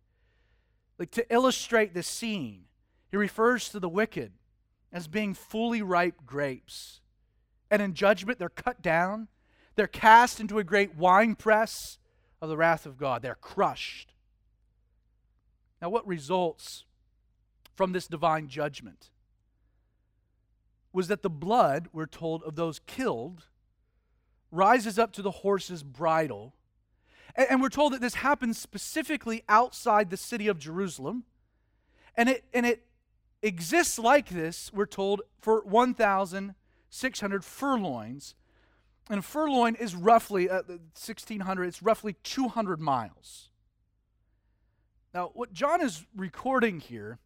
[1.03, 2.67] Like to illustrate this scene,
[3.11, 4.31] he refers to the wicked
[4.93, 7.01] as being fully ripe grapes.
[7.73, 9.27] And in judgment, they're cut down,
[9.75, 11.99] they're cast into a great winepress
[12.41, 14.15] of the wrath of God, they're crushed.
[15.81, 16.85] Now, what results
[17.75, 19.11] from this divine judgment
[20.93, 23.49] was that the blood, we're told, of those killed
[24.53, 26.55] rises up to the horse's bridle.
[27.35, 31.25] And, we're told that this happens specifically outside the city of Jerusalem.
[32.17, 32.85] And it, and it
[33.43, 38.35] exists like this, we're told, for 1,600 furlongs.
[39.09, 43.49] And a furlong is roughly, uh, 1,600, it's roughly 200 miles.
[45.15, 47.19] Now, what John is recording here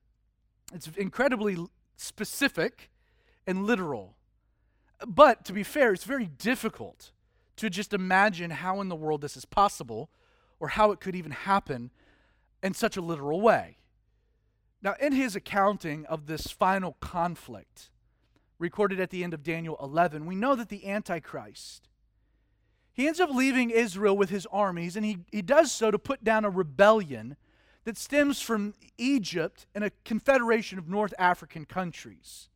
[0.72, 1.56] it's incredibly
[1.96, 2.90] specific
[3.46, 4.16] and literal.
[5.06, 7.12] But to be fair, it's very difficult
[7.56, 10.10] to just imagine how in the world this is possible
[10.60, 11.90] or how it could even happen
[12.62, 13.78] in such a literal way.
[14.82, 17.90] Now, in his accounting of this final conflict,
[18.58, 21.88] recorded at the end of Daniel 11, we know that the Antichrist,
[22.92, 26.24] he ends up leaving Israel with his armies, and he, he does so to put
[26.24, 27.36] down a rebellion
[27.84, 32.48] that stems from Egypt and a confederation of North African countries.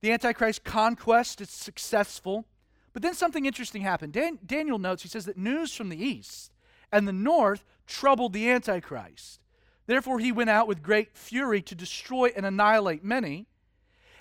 [0.00, 2.46] The Antichrist conquest is successful,
[2.96, 4.14] but then something interesting happened.
[4.14, 6.54] Dan- Daniel notes, he says that news from the east
[6.90, 9.38] and the north troubled the Antichrist.
[9.84, 13.48] Therefore, he went out with great fury to destroy and annihilate many,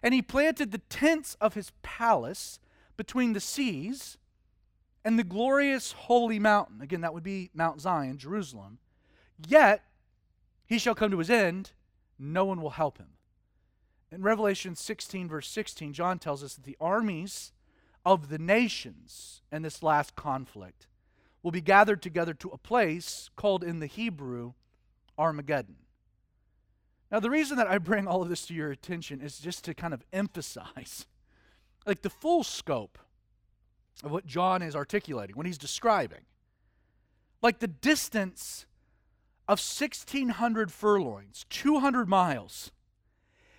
[0.04, 2.60] and he planted the tents of his palace
[2.98, 4.18] between the seas
[5.06, 6.82] and the glorious holy mountain.
[6.82, 8.80] Again, that would be Mount Zion, Jerusalem.
[9.48, 9.86] Yet,
[10.66, 11.72] he shall come to his end,
[12.20, 13.12] no one will help him.
[14.12, 17.54] In Revelation 16, verse 16, John tells us that the armies
[18.06, 20.88] of the nations in this last conflict
[21.42, 24.54] will be gathered together to a place called in the Hebrew
[25.18, 25.78] Armageddon.
[27.12, 29.74] Now, the reason that I bring all of this to your attention is just to
[29.74, 31.06] kind of emphasize
[31.86, 32.98] like the full scope
[34.04, 36.26] of what John is articulating when he's describing.
[37.42, 38.66] Like the distance
[39.48, 42.72] of 1,600 furlongs, 200 miles,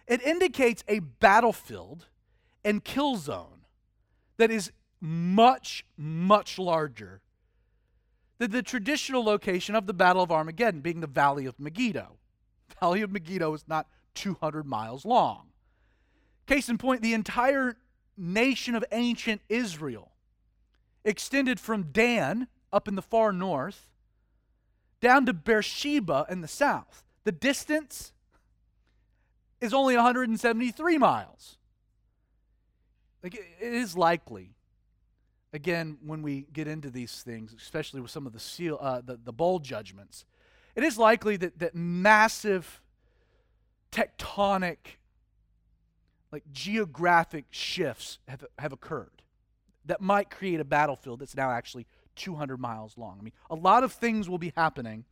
[0.07, 2.07] it indicates a battlefield
[2.65, 3.56] and kill zone
[4.37, 7.21] that is much, much larger
[8.39, 12.17] than the traditional location of the Battle of Armageddon, being the Valley of Megiddo.
[12.81, 15.49] Valley of Megiddo is not 200 miles long.
[16.47, 17.77] Case in point, the entire
[18.17, 20.13] nation of ancient Israel
[21.05, 23.89] extended from Dan up in the far north
[25.01, 27.05] down to Beersheba in the south.
[27.25, 28.13] The distance
[29.61, 31.59] is only 173 miles.
[33.27, 34.55] Like it is likely,
[35.53, 39.17] again, when we get into these things, especially with some of the seal, uh, the,
[39.17, 40.25] the bowl judgments,
[40.77, 42.81] it is likely that, that massive
[43.91, 44.77] tectonic,
[46.31, 49.23] like geographic shifts have, have occurred
[49.87, 53.17] that might create a battlefield that's now actually 200 miles long.
[53.19, 55.05] I mean, a lot of things will be happening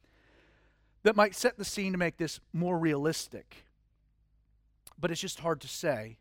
[1.02, 3.66] that might set the scene to make this more realistic.
[5.00, 6.18] But it's just hard to say,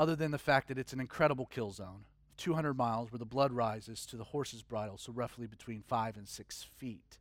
[0.00, 2.06] other than the fact that it's an incredible kill zone
[2.38, 6.26] 200 miles where the blood rises to the horse's bridle, so roughly between five and
[6.26, 7.18] six feet.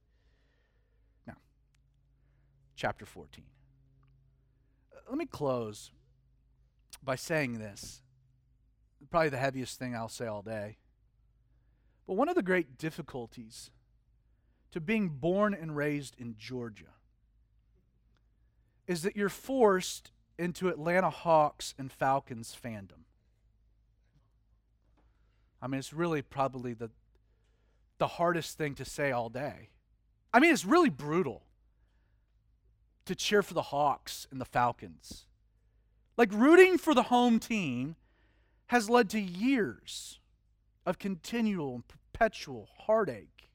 [1.27, 1.35] Now,
[2.77, 3.43] chapter 14.
[4.93, 5.91] Uh, let me close
[7.03, 8.01] by saying this.
[9.11, 10.77] Probably the heaviest thing I'll say all day.
[12.07, 13.71] But one of the great difficulties
[14.71, 16.93] to being born and raised in Georgia
[18.87, 23.03] is that you're forced into Atlanta Hawks and Falcons fandom.
[25.61, 26.89] I mean, it's really probably the,
[27.97, 29.69] the hardest thing to say all day.
[30.33, 31.43] I mean, it's really brutal
[33.05, 35.25] to cheer for the Hawks and the Falcons.
[36.15, 37.95] Like, rooting for the home team
[38.67, 40.19] has led to years
[40.85, 43.49] of continual and perpetual heartache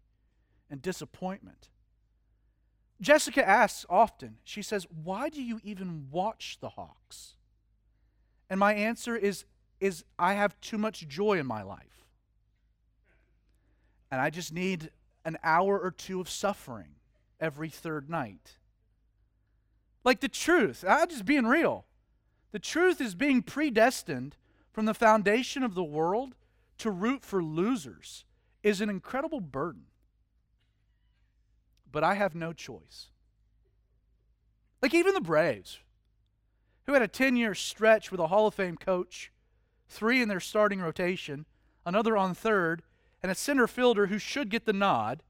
[0.71, 1.71] and disappointment.
[3.01, 7.35] Jessica asks often, she says, Why do you even watch the Hawks?
[8.49, 9.45] And my answer is,
[9.81, 12.07] is I have too much joy in my life.
[14.11, 14.91] And I just need
[15.25, 16.95] an hour or two of suffering
[17.41, 18.59] every third night.
[20.05, 21.87] Like the truth, I'm just being real.
[22.53, 24.37] The truth is being predestined
[24.73, 26.35] from the foundation of the world
[26.79, 28.25] to root for losers
[28.63, 29.87] is an incredible burden.
[31.95, 33.07] But I have no choice.
[34.83, 35.79] Like even the Braves,
[36.87, 39.31] who had a 10 year stretch with a Hall of Fame coach,
[39.89, 41.47] three in their starting rotation,
[41.87, 42.83] another on third,
[43.23, 45.23] and a center fielder who should get the nod.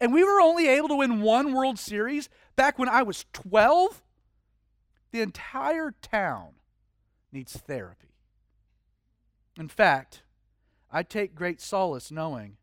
[0.00, 4.02] And we were only able to win one World Series back when I was 12.
[5.12, 6.54] The entire town
[7.30, 8.16] needs therapy.
[9.56, 10.24] In fact,
[10.90, 12.56] I take great solace knowing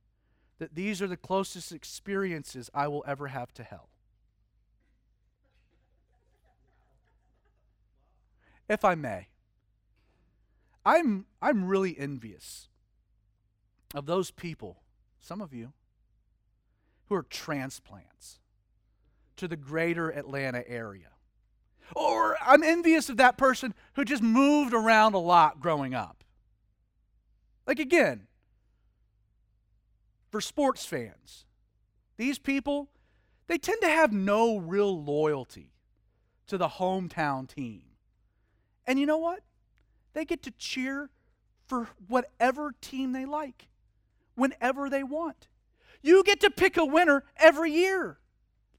[0.60, 3.90] that these are the closest experiences I will ever have to hell.
[8.70, 9.28] If I may,
[10.86, 12.68] I'm, I'm really envious
[13.96, 14.84] of those people,
[15.20, 15.74] some of you,
[17.08, 18.40] who are transplants
[19.38, 21.08] to the greater Atlanta area.
[21.96, 26.24] Or I'm envious of that person who just moved around a lot growing up.
[27.66, 28.28] Like, again,
[30.30, 31.46] for sports fans,
[32.18, 32.90] these people,
[33.48, 35.72] they tend to have no real loyalty
[36.48, 37.84] to the hometown team.
[38.86, 39.42] And you know what?
[40.14, 41.10] They get to cheer
[41.68, 43.68] for whatever team they like,
[44.36, 45.48] whenever they want.
[46.02, 48.18] You get to pick a winner every year.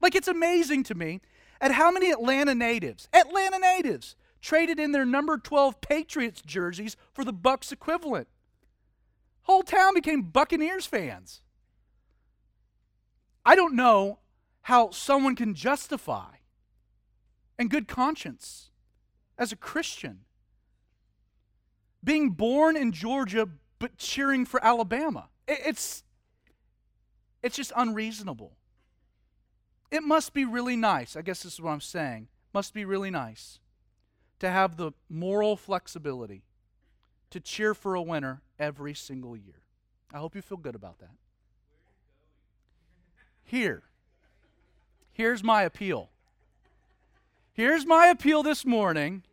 [0.01, 1.21] Like, it's amazing to me
[1.59, 7.23] at how many Atlanta natives, Atlanta natives, traded in their number 12 Patriots jerseys for
[7.23, 8.27] the Bucs equivalent.
[9.43, 11.41] Whole town became Buccaneers fans.
[13.45, 14.19] I don't know
[14.63, 16.35] how someone can justify
[17.57, 18.69] in good conscience
[19.37, 20.19] as a Christian
[22.03, 23.47] being born in Georgia
[23.79, 25.29] but cheering for Alabama.
[25.47, 26.03] It's
[27.41, 28.57] it's just unreasonable.
[29.89, 31.15] It must be really nice.
[31.15, 32.27] I guess this is what I'm saying.
[32.53, 33.59] Must be really nice
[34.39, 36.43] to have the moral flexibility
[37.31, 39.61] to cheer for a winner every single year.
[40.13, 41.15] I hope you feel good about that.
[43.43, 43.83] Here.
[45.13, 46.09] Here's my appeal.
[47.53, 49.23] Here's my appeal this morning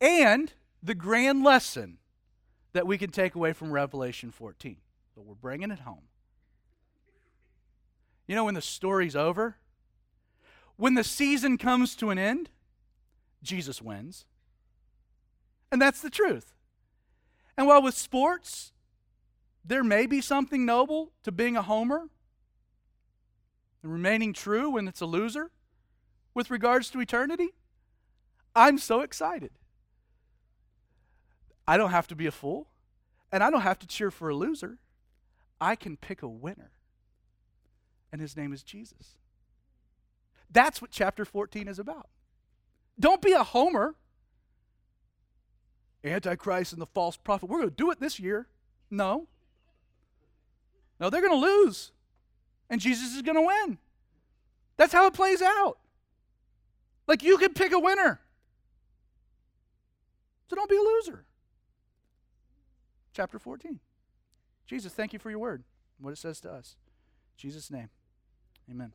[0.00, 0.52] and
[0.82, 1.98] the grand lesson
[2.72, 4.76] that we can take away from Revelation 14.
[5.14, 6.02] But we're bringing it home.
[8.26, 9.56] You know, when the story's over,
[10.76, 12.50] when the season comes to an end,
[13.42, 14.26] Jesus wins.
[15.70, 16.54] And that's the truth.
[17.56, 18.72] And while with sports,
[19.64, 22.08] there may be something noble to being a homer
[23.82, 25.50] and remaining true when it's a loser
[26.34, 27.50] with regards to eternity,
[28.54, 29.52] I'm so excited.
[31.66, 32.68] I don't have to be a fool,
[33.32, 34.78] and I don't have to cheer for a loser.
[35.60, 36.72] I can pick a winner
[38.16, 39.18] and his name is Jesus.
[40.50, 42.08] That's what chapter 14 is about.
[42.98, 43.94] Don't be a homer.
[46.06, 47.48] Antichrist and the false prophet.
[47.48, 48.46] We're going to do it this year.
[48.90, 49.26] No.
[51.00, 51.92] No, they're going to lose.
[52.70, 53.78] And Jesus is going to win.
[54.76, 55.78] That's how it plays out.
[57.06, 58.20] Like you can pick a winner.
[60.48, 61.24] So don't be a loser.
[63.12, 63.80] Chapter 14.
[64.66, 65.64] Jesus, thank you for your word,
[66.00, 66.76] what it says to us.
[67.36, 67.88] In Jesus' name.
[68.70, 68.92] Amen.